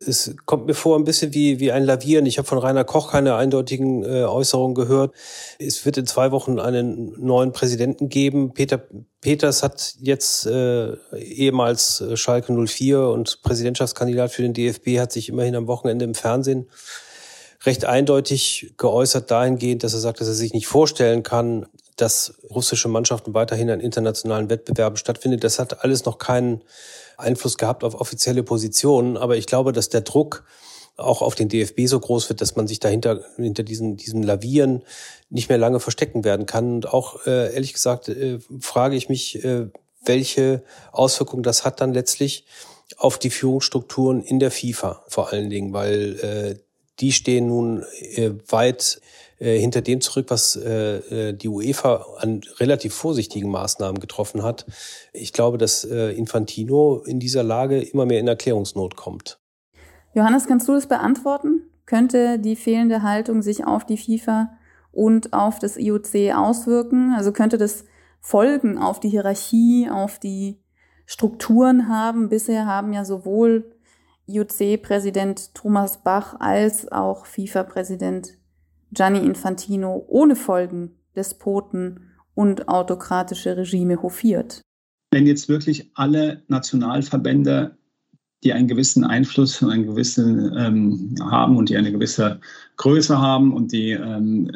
Es 0.00 0.34
kommt 0.46 0.66
mir 0.66 0.74
vor 0.74 0.96
ein 0.96 1.04
bisschen 1.04 1.34
wie, 1.34 1.58
wie 1.58 1.72
ein 1.72 1.84
Lavieren. 1.84 2.24
Ich 2.26 2.38
habe 2.38 2.46
von 2.46 2.58
Rainer 2.58 2.84
Koch 2.84 3.10
keine 3.10 3.34
eindeutigen 3.34 4.04
äh, 4.04 4.24
Äußerungen 4.24 4.76
gehört. 4.76 5.12
Es 5.58 5.84
wird 5.84 5.98
in 5.98 6.06
zwei 6.06 6.30
Wochen 6.30 6.60
einen 6.60 7.14
neuen 7.18 7.52
Präsidenten 7.52 8.08
geben. 8.08 8.54
Peter 8.54 8.80
Peters 9.20 9.64
hat 9.64 9.96
jetzt 10.00 10.46
äh, 10.46 10.94
ehemals 11.16 12.00
äh, 12.00 12.16
Schalke 12.16 12.52
04 12.52 13.00
und 13.08 13.42
Präsidentschaftskandidat 13.42 14.30
für 14.30 14.42
den 14.42 14.54
DFB, 14.54 15.00
hat 15.00 15.10
sich 15.10 15.28
immerhin 15.28 15.56
am 15.56 15.66
Wochenende 15.66 16.04
im 16.04 16.14
Fernsehen 16.14 16.68
recht 17.66 17.84
eindeutig 17.84 18.74
geäußert 18.76 19.30
dahingehend, 19.32 19.82
dass 19.82 19.94
er 19.94 20.00
sagt, 20.00 20.20
dass 20.20 20.28
er 20.28 20.34
sich 20.34 20.52
nicht 20.52 20.68
vorstellen 20.68 21.24
kann, 21.24 21.66
dass 21.96 22.34
russische 22.48 22.88
Mannschaften 22.88 23.34
weiterhin 23.34 23.70
an 23.70 23.80
internationalen 23.80 24.48
Wettbewerben 24.48 24.96
stattfindet. 24.96 25.42
Das 25.42 25.58
hat 25.58 25.82
alles 25.82 26.04
noch 26.04 26.18
keinen 26.18 26.62
Einfluss 27.18 27.58
gehabt 27.58 27.84
auf 27.84 27.94
offizielle 27.94 28.42
Positionen, 28.42 29.16
aber 29.16 29.36
ich 29.36 29.46
glaube, 29.46 29.72
dass 29.72 29.88
der 29.88 30.00
Druck 30.02 30.44
auch 30.96 31.22
auf 31.22 31.34
den 31.34 31.48
DFB 31.48 31.86
so 31.86 32.00
groß 32.00 32.28
wird, 32.28 32.40
dass 32.40 32.56
man 32.56 32.66
sich 32.66 32.80
dahinter 32.80 33.24
hinter 33.36 33.62
diesen 33.62 33.96
diesem 33.96 34.22
Lavieren 34.22 34.82
nicht 35.30 35.48
mehr 35.48 35.58
lange 35.58 35.78
verstecken 35.78 36.24
werden 36.24 36.46
kann. 36.46 36.74
Und 36.74 36.92
auch 36.92 37.24
äh, 37.26 37.54
ehrlich 37.54 37.72
gesagt 37.72 38.08
äh, 38.08 38.38
frage 38.60 38.96
ich 38.96 39.08
mich, 39.08 39.44
äh, 39.44 39.68
welche 40.04 40.62
Auswirkungen 40.90 41.42
das 41.42 41.64
hat 41.64 41.80
dann 41.80 41.92
letztlich 41.92 42.46
auf 42.96 43.18
die 43.18 43.30
Führungsstrukturen 43.30 44.22
in 44.22 44.40
der 44.40 44.50
FIFA 44.50 45.04
vor 45.08 45.32
allen 45.32 45.50
Dingen, 45.50 45.72
weil 45.72 46.18
äh, 46.20 46.58
die 47.00 47.12
stehen 47.12 47.46
nun 47.46 47.84
äh, 48.00 48.30
weit 48.48 49.00
äh, 49.38 49.58
hinter 49.58 49.82
dem 49.82 50.00
zurück, 50.00 50.26
was 50.28 50.56
äh, 50.56 51.28
äh, 51.28 51.32
die 51.32 51.48
UEFA 51.48 52.06
an 52.18 52.40
relativ 52.58 52.94
vorsichtigen 52.94 53.50
Maßnahmen 53.50 54.00
getroffen 54.00 54.42
hat. 54.42 54.66
Ich 55.12 55.32
glaube, 55.32 55.58
dass 55.58 55.84
äh, 55.84 56.10
Infantino 56.12 57.02
in 57.04 57.20
dieser 57.20 57.42
Lage 57.42 57.80
immer 57.80 58.06
mehr 58.06 58.20
in 58.20 58.28
Erklärungsnot 58.28 58.96
kommt. 58.96 59.38
Johannes, 60.14 60.46
kannst 60.46 60.66
du 60.68 60.72
das 60.72 60.86
beantworten? 60.86 61.62
Könnte 61.86 62.38
die 62.38 62.56
fehlende 62.56 63.02
Haltung 63.02 63.42
sich 63.42 63.64
auf 63.64 63.86
die 63.86 63.96
FIFA 63.96 64.50
und 64.90 65.32
auf 65.32 65.58
das 65.58 65.76
IOC 65.76 66.34
auswirken? 66.34 67.14
Also 67.16 67.32
könnte 67.32 67.58
das 67.58 67.84
Folgen 68.20 68.78
auf 68.78 69.00
die 69.00 69.08
Hierarchie, 69.08 69.88
auf 69.90 70.18
die 70.18 70.60
Strukturen 71.06 71.88
haben? 71.88 72.28
Bisher 72.28 72.66
haben 72.66 72.92
ja 72.92 73.04
sowohl 73.04 73.72
IOC-Präsident 74.26 75.54
Thomas 75.54 76.02
Bach 76.02 76.36
als 76.38 76.90
auch 76.92 77.24
FIFA-Präsident 77.24 78.38
Gianni 78.92 79.18
Infantino 79.18 80.04
ohne 80.08 80.36
Folgen 80.36 80.92
Despoten 81.16 82.00
und 82.34 82.68
autokratische 82.68 83.56
Regime 83.56 84.02
hofiert. 84.02 84.62
Wenn 85.10 85.26
jetzt 85.26 85.48
wirklich 85.48 85.90
alle 85.94 86.42
Nationalverbände, 86.48 87.76
die 88.44 88.52
einen 88.52 88.68
gewissen 88.68 89.04
Einfluss 89.04 89.60
und 89.62 89.70
einen 89.70 89.86
gewissen 89.86 90.54
ähm, 90.56 91.14
haben 91.20 91.56
und 91.56 91.70
die 91.70 91.76
eine 91.76 91.90
gewisse 91.90 92.40
Größe 92.76 93.18
haben 93.18 93.52
und 93.52 93.72
die 93.72 93.90
ähm, 93.90 94.50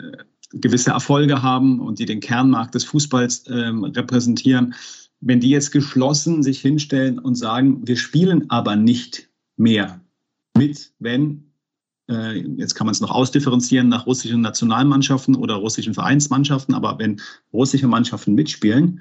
gewisse 0.53 0.91
Erfolge 0.91 1.43
haben 1.43 1.81
und 1.81 1.99
die 1.99 2.05
den 2.05 2.21
Kernmarkt 2.21 2.75
des 2.75 2.85
Fußballs 2.85 3.45
ähm, 3.49 3.85
repräsentieren, 3.85 4.75
wenn 5.21 5.41
die 5.41 5.51
jetzt 5.51 5.73
geschlossen 5.73 6.43
sich 6.43 6.61
hinstellen 6.61 7.19
und 7.19 7.35
sagen, 7.35 7.87
wir 7.87 7.97
spielen 7.97 8.51
aber 8.51 8.77
nicht 8.77 9.29
mehr 9.57 10.01
mit, 10.57 10.93
wenn, 10.99 11.52
jetzt 12.57 12.75
kann 12.75 12.87
man 12.87 12.93
es 12.93 13.01
noch 13.01 13.11
ausdifferenzieren 13.11 13.89
nach 13.89 14.07
russischen 14.07 14.41
Nationalmannschaften 14.41 15.37
oder 15.37 15.55
russischen 15.55 15.95
Vereinsmannschaften, 15.95 16.75
aber 16.75 16.99
wenn 16.99 17.21
russische 17.53 17.89
Mannschaften 17.89 18.35
mitspielen, 18.35 19.01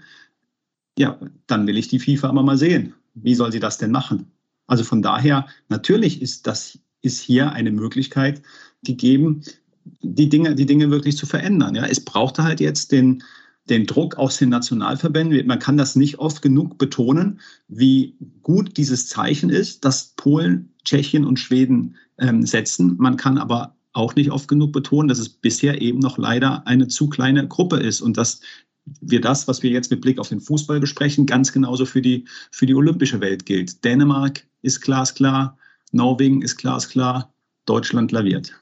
ja, 0.97 1.19
dann 1.47 1.67
will 1.67 1.77
ich 1.77 1.87
die 1.87 1.99
FIFA 1.99 2.29
immer 2.29 2.43
mal 2.43 2.57
sehen. 2.57 2.93
Wie 3.13 3.35
soll 3.35 3.51
sie 3.51 3.59
das 3.59 3.77
denn 3.77 3.91
machen? 3.91 4.27
Also 4.67 4.83
von 4.83 5.01
daher, 5.01 5.47
natürlich 5.69 6.21
ist 6.21 6.47
das 6.47 6.79
ist 7.01 7.19
hier 7.19 7.51
eine 7.51 7.71
Möglichkeit 7.71 8.41
gegeben, 8.83 9.41
die 10.01 10.29
Dinge, 10.29 10.55
die 10.55 10.65
Dinge 10.65 10.91
wirklich 10.91 11.17
zu 11.17 11.25
verändern. 11.25 11.75
Ja, 11.75 11.85
es 11.85 12.03
brauchte 12.03 12.43
halt 12.43 12.59
jetzt 12.59 12.91
den, 12.91 13.23
den 13.69 13.85
Druck 13.85 14.15
aus 14.15 14.37
den 14.37 14.49
Nationalverbänden. 14.49 15.45
Man 15.47 15.59
kann 15.59 15.77
das 15.77 15.95
nicht 15.95 16.19
oft 16.19 16.41
genug 16.41 16.77
betonen, 16.77 17.39
wie 17.67 18.15
gut 18.43 18.77
dieses 18.77 19.07
Zeichen 19.07 19.49
ist, 19.49 19.83
dass 19.85 20.13
Polen, 20.15 20.69
Tschechien 20.83 21.25
und 21.25 21.39
Schweden 21.39 21.95
ähm, 22.21 22.45
setzen. 22.45 22.95
Man 22.97 23.17
kann 23.17 23.37
aber 23.37 23.75
auch 23.93 24.15
nicht 24.15 24.31
oft 24.31 24.47
genug 24.47 24.71
betonen, 24.71 25.09
dass 25.09 25.19
es 25.19 25.29
bisher 25.29 25.81
eben 25.81 25.99
noch 25.99 26.17
leider 26.17 26.65
eine 26.65 26.87
zu 26.87 27.09
kleine 27.09 27.47
Gruppe 27.47 27.77
ist 27.77 28.01
und 28.01 28.17
dass 28.17 28.39
wir 29.01 29.21
das, 29.21 29.47
was 29.47 29.61
wir 29.63 29.69
jetzt 29.69 29.91
mit 29.91 30.01
Blick 30.01 30.17
auf 30.17 30.29
den 30.29 30.39
Fußball 30.39 30.79
besprechen, 30.79 31.25
ganz 31.25 31.51
genauso 31.51 31.85
für 31.85 32.01
die, 32.01 32.25
für 32.51 32.65
die 32.65 32.73
olympische 32.73 33.21
Welt 33.21 33.45
gilt. 33.45 33.83
Dänemark 33.83 34.47
ist 34.61 34.81
glasklar, 34.81 35.57
Norwegen 35.91 36.41
ist 36.41 36.57
glasklar, 36.57 37.33
Deutschland 37.65 38.11
laviert. 38.11 38.53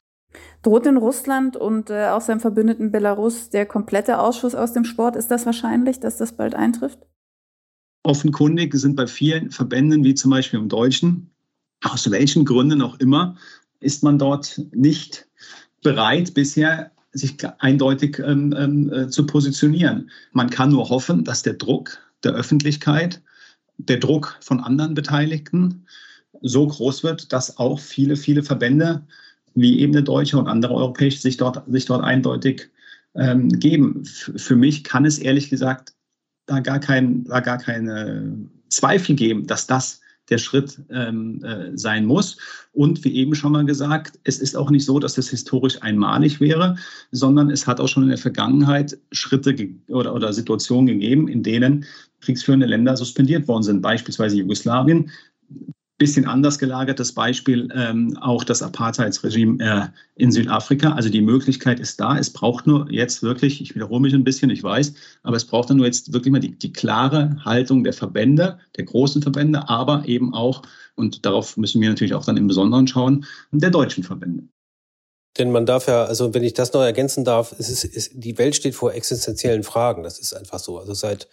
Droht 0.61 0.85
in 0.85 0.97
Russland 0.97 1.55
und 1.55 1.89
äh, 1.89 2.09
auch 2.09 2.21
seinem 2.21 2.41
Verbündeten 2.41 2.91
Belarus 2.91 3.49
der 3.49 3.65
komplette 3.65 4.19
Ausschluss 4.19 4.55
aus 4.55 4.73
dem 4.73 4.83
Sport? 4.83 5.15
Ist 5.15 5.31
das 5.31 5.45
wahrscheinlich, 5.45 5.99
dass 5.99 6.17
das 6.17 6.33
bald 6.33 6.53
eintrifft? 6.53 6.99
Offenkundig 8.03 8.73
sind 8.75 8.95
bei 8.95 9.07
vielen 9.07 9.51
Verbänden, 9.51 10.03
wie 10.03 10.15
zum 10.15 10.31
Beispiel 10.31 10.59
im 10.59 10.69
Deutschen, 10.69 11.31
aus 11.83 12.09
welchen 12.11 12.45
Gründen 12.45 12.81
auch 12.81 12.99
immer, 12.99 13.37
ist 13.79 14.03
man 14.03 14.19
dort 14.19 14.61
nicht 14.73 15.27
bereit, 15.81 16.33
bisher 16.33 16.91
sich 17.11 17.37
eindeutig 17.59 18.19
ähm, 18.19 18.53
ähm, 18.57 18.93
äh, 18.93 19.09
zu 19.09 19.25
positionieren. 19.25 20.11
Man 20.31 20.49
kann 20.49 20.69
nur 20.71 20.89
hoffen, 20.89 21.23
dass 21.23 21.41
der 21.41 21.53
Druck 21.53 21.97
der 22.23 22.33
Öffentlichkeit, 22.33 23.21
der 23.77 23.97
Druck 23.97 24.37
von 24.41 24.59
anderen 24.59 24.93
Beteiligten 24.93 25.85
so 26.41 26.67
groß 26.67 27.03
wird, 27.03 27.33
dass 27.33 27.57
auch 27.57 27.79
viele, 27.79 28.15
viele 28.15 28.43
Verbände 28.43 29.05
wie 29.55 29.79
eben 29.79 29.93
der 29.93 30.03
deutsche 30.03 30.37
und 30.37 30.47
andere 30.47 30.75
europäische 30.75 31.19
sich 31.19 31.37
dort, 31.37 31.63
sich 31.67 31.85
dort 31.85 32.03
eindeutig 32.03 32.69
ähm, 33.15 33.49
geben. 33.49 34.03
F 34.03 34.31
für 34.35 34.55
mich 34.55 34.83
kann 34.83 35.05
es 35.05 35.17
ehrlich 35.17 35.49
gesagt 35.49 35.93
da 36.45 36.59
gar, 36.59 36.79
kein, 36.79 37.23
da 37.25 37.39
gar 37.39 37.57
keine 37.57 38.37
Zweifel 38.69 39.15
geben, 39.15 39.47
dass 39.47 39.65
das 39.65 40.01
der 40.29 40.37
Schritt 40.37 40.79
ähm, 40.89 41.43
äh, 41.43 41.77
sein 41.77 42.05
muss. 42.05 42.37
Und 42.73 43.03
wie 43.03 43.15
eben 43.15 43.35
schon 43.35 43.51
mal 43.51 43.65
gesagt, 43.65 44.19
es 44.23 44.39
ist 44.39 44.55
auch 44.55 44.69
nicht 44.69 44.85
so, 44.85 44.99
dass 44.99 45.17
es 45.17 45.29
historisch 45.29 45.81
einmalig 45.81 46.39
wäre, 46.39 46.75
sondern 47.11 47.49
es 47.49 47.67
hat 47.67 47.79
auch 47.79 47.87
schon 47.87 48.03
in 48.03 48.09
der 48.09 48.17
Vergangenheit 48.17 48.97
Schritte 49.11 49.55
oder, 49.87 50.13
oder 50.13 50.31
Situationen 50.33 50.87
gegeben, 50.87 51.27
in 51.27 51.43
denen 51.43 51.85
kriegsführende 52.21 52.65
Länder 52.65 52.97
suspendiert 52.97 53.47
worden 53.47 53.63
sind, 53.63 53.81
beispielsweise 53.81 54.37
Jugoslawien 54.37 55.09
bisschen 55.99 56.25
anders 56.25 56.57
gelagertes 56.57 57.13
Beispiel 57.13 57.69
ähm, 57.75 58.17
auch 58.17 58.43
das 58.43 58.63
Apartheidsregime 58.63 59.63
äh, 59.63 59.87
in 60.15 60.31
Südafrika. 60.31 60.93
Also 60.93 61.09
die 61.09 61.21
Möglichkeit 61.21 61.79
ist 61.79 61.99
da. 61.99 62.17
Es 62.17 62.31
braucht 62.31 62.65
nur 62.65 62.91
jetzt 62.91 63.21
wirklich, 63.21 63.61
ich 63.61 63.75
wiederhole 63.75 64.01
mich 64.01 64.15
ein 64.15 64.23
bisschen, 64.23 64.49
ich 64.49 64.63
weiß, 64.63 64.93
aber 65.21 65.35
es 65.35 65.45
braucht 65.45 65.69
dann 65.69 65.77
nur 65.77 65.85
jetzt 65.85 66.11
wirklich 66.11 66.31
mal 66.31 66.39
die, 66.39 66.57
die 66.57 66.73
klare 66.73 67.37
Haltung 67.45 67.83
der 67.83 67.93
Verbände, 67.93 68.57
der 68.77 68.85
großen 68.85 69.21
Verbände, 69.21 69.69
aber 69.69 70.07
eben 70.07 70.33
auch, 70.33 70.63
und 70.95 71.25
darauf 71.25 71.57
müssen 71.57 71.81
wir 71.81 71.89
natürlich 71.89 72.15
auch 72.15 72.25
dann 72.25 72.37
im 72.37 72.47
Besonderen 72.47 72.87
schauen, 72.87 73.25
der 73.51 73.69
deutschen 73.69 74.03
Verbände. 74.03 74.47
Denn 75.37 75.51
man 75.51 75.65
darf 75.65 75.87
ja, 75.87 76.05
also 76.05 76.33
wenn 76.33 76.43
ich 76.43 76.53
das 76.53 76.73
noch 76.73 76.81
ergänzen 76.81 77.23
darf, 77.23 77.53
es 77.57 77.69
ist, 77.69 77.83
ist, 77.83 78.11
die 78.15 78.37
Welt 78.37 78.55
steht 78.55 78.73
vor 78.73 78.93
existenziellen 78.93 79.63
Fragen. 79.63 80.03
Das 80.03 80.17
ist 80.17 80.33
einfach 80.33 80.59
so. 80.59 80.79
Also 80.79 80.93
seit 80.93 81.27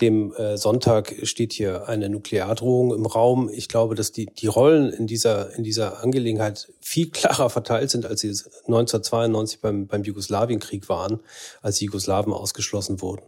dem 0.00 0.34
äh, 0.34 0.56
Sonntag 0.56 1.14
steht 1.22 1.52
hier 1.52 1.86
eine 1.86 2.08
Nukleardrohung 2.08 2.94
im 2.94 3.04
Raum. 3.04 3.50
Ich 3.52 3.68
glaube, 3.68 3.94
dass 3.94 4.10
die, 4.10 4.26
die 4.26 4.46
Rollen 4.46 4.90
in 4.90 5.06
dieser, 5.06 5.54
in 5.54 5.64
dieser 5.64 6.02
Angelegenheit 6.02 6.72
viel 6.80 7.10
klarer 7.10 7.50
verteilt 7.50 7.90
sind, 7.90 8.06
als 8.06 8.20
sie 8.20 8.28
1992 8.28 9.60
beim, 9.60 9.86
beim 9.86 10.02
Jugoslawienkrieg 10.02 10.88
waren, 10.88 11.20
als 11.60 11.76
die 11.76 11.84
Jugoslawen 11.84 12.32
ausgeschlossen 12.32 13.02
wurden. 13.02 13.26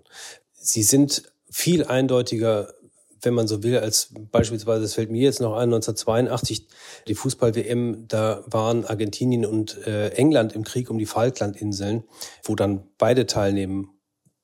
Sie 0.55 0.83
sind 0.83 1.23
viel 1.51 1.85
eindeutiger 1.85 2.75
wenn 3.23 3.35
man 3.35 3.49
so 3.49 3.63
will, 3.63 3.79
als 3.79 4.13
beispielsweise, 4.31 4.85
es 4.85 4.95
fällt 4.95 5.11
mir 5.11 5.23
jetzt 5.23 5.41
noch 5.41 5.55
ein, 5.55 5.73
1982, 5.73 6.67
die 7.07 7.15
Fußball-WM, 7.15 8.07
da 8.09 8.45
waren 8.47 8.85
Argentinien 8.85 9.47
und 9.47 9.87
äh, 9.87 10.11
England 10.11 10.55
im 10.55 10.65
Krieg 10.65 10.91
um 10.91 10.99
die 10.99 11.07
Falklandinseln, 11.07 12.05
wo 12.45 12.55
dann 12.55 12.85
beide 12.99 13.27
teilnehmen 13.27 13.91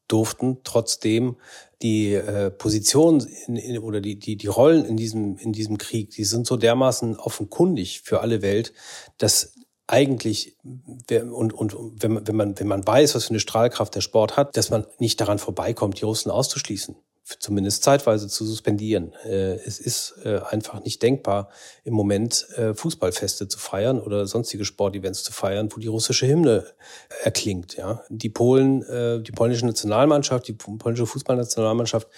durften, 0.08 0.58
trotzdem 0.64 1.37
die 1.82 2.14
äh, 2.14 2.50
Position 2.50 3.26
in, 3.46 3.56
in, 3.56 3.78
oder 3.78 4.00
die, 4.00 4.18
die, 4.18 4.37
die 4.37 4.46
Rollen 4.46 4.84
in 4.84 4.96
diesem, 4.96 5.37
in 5.37 5.52
diesem 5.52 5.78
Krieg, 5.78 6.10
die 6.10 6.24
sind 6.24 6.46
so 6.46 6.56
dermaßen 6.56 7.16
offenkundig 7.16 8.02
für 8.02 8.20
alle 8.20 8.42
Welt, 8.42 8.72
dass 9.18 9.54
eigentlich 9.87 10.56
und, 10.64 11.52
und 11.52 11.74
wenn 12.02 12.14
man, 12.14 12.26
wenn 12.26 12.37
man 12.37 12.58
wenn 12.58 12.66
man 12.66 12.87
weiß, 12.87 13.14
was 13.14 13.24
für 13.24 13.30
eine 13.30 13.40
Strahlkraft 13.40 13.94
der 13.94 14.00
Sport 14.00 14.37
hat, 14.37 14.56
dass 14.56 14.70
man 14.70 14.87
nicht 14.98 15.20
daran 15.20 15.38
vorbeikommt, 15.38 16.00
die 16.00 16.04
Russen 16.04 16.30
auszuschließen 16.30 16.96
zumindest 17.24 17.82
zeitweise 17.82 18.28
zu 18.28 18.44
suspendieren. 18.44 19.14
Äh, 19.24 19.54
es 19.64 19.78
ist 19.80 20.14
äh, 20.24 20.40
einfach 20.50 20.82
nicht 20.84 21.02
denkbar, 21.02 21.48
im 21.82 21.94
Moment 21.94 22.46
äh, 22.56 22.74
Fußballfeste 22.74 23.48
zu 23.48 23.58
feiern 23.58 23.98
oder 24.00 24.26
sonstige 24.26 24.64
Sportevents 24.64 25.24
zu 25.24 25.32
feiern, 25.32 25.70
wo 25.72 25.80
die 25.80 25.87
russische 25.87 26.26
Hymne 26.28 26.66
erklingt. 27.22 27.76
Ja, 27.76 28.02
die 28.10 28.28
Polen, 28.28 28.84
die 29.24 29.32
polnische 29.32 29.66
Nationalmannschaft, 29.66 30.48
die 30.48 30.52
polnische 30.52 31.06
Fußballnationalmannschaft, 31.06 32.08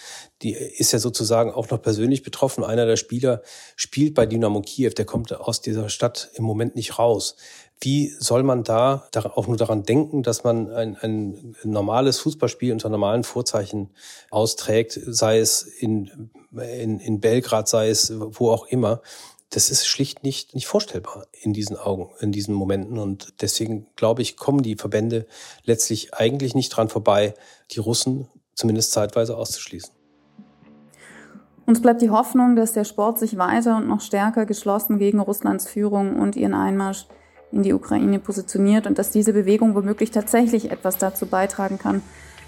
die 0.42 0.52
ist 0.52 0.92
ja 0.92 0.98
sozusagen 0.98 1.52
auch 1.52 1.70
noch 1.70 1.80
persönlich 1.80 2.22
betroffen. 2.22 2.64
Einer 2.64 2.86
der 2.86 2.96
Spieler 2.96 3.42
spielt 3.76 4.14
bei 4.14 4.26
Dynamo 4.26 4.60
Kiew, 4.60 4.90
der 4.90 5.04
kommt 5.04 5.32
aus 5.32 5.60
dieser 5.60 5.88
Stadt 5.88 6.30
im 6.34 6.44
Moment 6.44 6.74
nicht 6.74 6.98
raus. 6.98 7.36
Wie 7.80 8.14
soll 8.18 8.42
man 8.42 8.64
da 8.64 9.06
auch 9.34 9.48
nur 9.48 9.56
daran 9.56 9.82
denken, 9.82 10.22
dass 10.22 10.44
man 10.44 10.70
ein, 10.72 10.96
ein 11.02 11.54
normales 11.62 12.18
Fußballspiel 12.20 12.72
unter 12.72 12.88
normalen 12.88 13.22
Vorzeichen 13.22 13.90
austrägt, 14.30 14.98
sei 15.06 15.38
es 15.38 15.62
in, 15.62 16.30
in, 16.52 16.98
in 17.00 17.20
Belgrad, 17.20 17.68
sei 17.68 17.90
es 17.90 18.12
wo 18.16 18.50
auch 18.50 18.66
immer? 18.66 19.02
Das 19.50 19.70
ist 19.70 19.86
schlicht 19.86 20.24
nicht, 20.24 20.54
nicht 20.54 20.66
vorstellbar 20.66 21.26
in 21.40 21.52
diesen 21.52 21.76
Augen, 21.76 22.10
in 22.20 22.32
diesen 22.32 22.54
Momenten. 22.54 22.98
Und 22.98 23.34
deswegen 23.42 23.86
glaube 23.94 24.22
ich, 24.22 24.36
kommen 24.36 24.62
die 24.62 24.76
Verbände 24.76 25.26
letztlich 25.64 26.14
eigentlich 26.14 26.54
nicht 26.54 26.70
dran 26.70 26.88
vorbei, 26.88 27.34
die 27.70 27.78
Russen 27.78 28.28
zumindest 28.54 28.92
zeitweise 28.92 29.36
auszuschließen. 29.36 29.94
Uns 31.66 31.82
bleibt 31.82 32.00
die 32.00 32.10
Hoffnung, 32.10 32.56
dass 32.56 32.72
der 32.72 32.84
Sport 32.84 33.18
sich 33.18 33.36
weiter 33.36 33.76
und 33.76 33.88
noch 33.88 34.00
stärker 34.00 34.46
geschlossen 34.46 34.98
gegen 34.98 35.20
Russlands 35.20 35.68
Führung 35.68 36.16
und 36.16 36.36
ihren 36.36 36.54
Einmarsch 36.54 37.06
in 37.52 37.62
die 37.62 37.72
Ukraine 37.72 38.18
positioniert 38.18 38.86
und 38.86 38.98
dass 38.98 39.10
diese 39.10 39.32
Bewegung 39.32 39.74
womöglich 39.74 40.10
tatsächlich 40.10 40.70
etwas 40.70 40.98
dazu 40.98 41.26
beitragen 41.26 41.78
kann, 41.78 42.02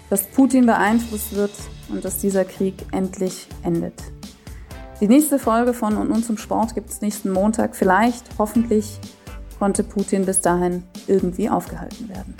dass 0.09 0.27
Putin 0.27 0.65
beeinflusst 0.65 1.35
wird 1.35 1.51
und 1.89 2.03
dass 2.03 2.19
dieser 2.19 2.45
Krieg 2.45 2.75
endlich 2.91 3.47
endet. 3.63 3.93
Die 5.01 5.07
nächste 5.07 5.39
Folge 5.39 5.73
von 5.73 5.95
Und 5.95 6.09
nun 6.09 6.23
zum 6.23 6.37
Sport 6.37 6.75
gibt 6.75 6.89
es 6.89 7.01
nächsten 7.01 7.31
Montag. 7.31 7.75
Vielleicht, 7.75 8.25
hoffentlich, 8.37 8.99
konnte 9.57 9.83
Putin 9.83 10.25
bis 10.25 10.41
dahin 10.41 10.83
irgendwie 11.07 11.49
aufgehalten 11.49 12.09
werden. 12.09 12.35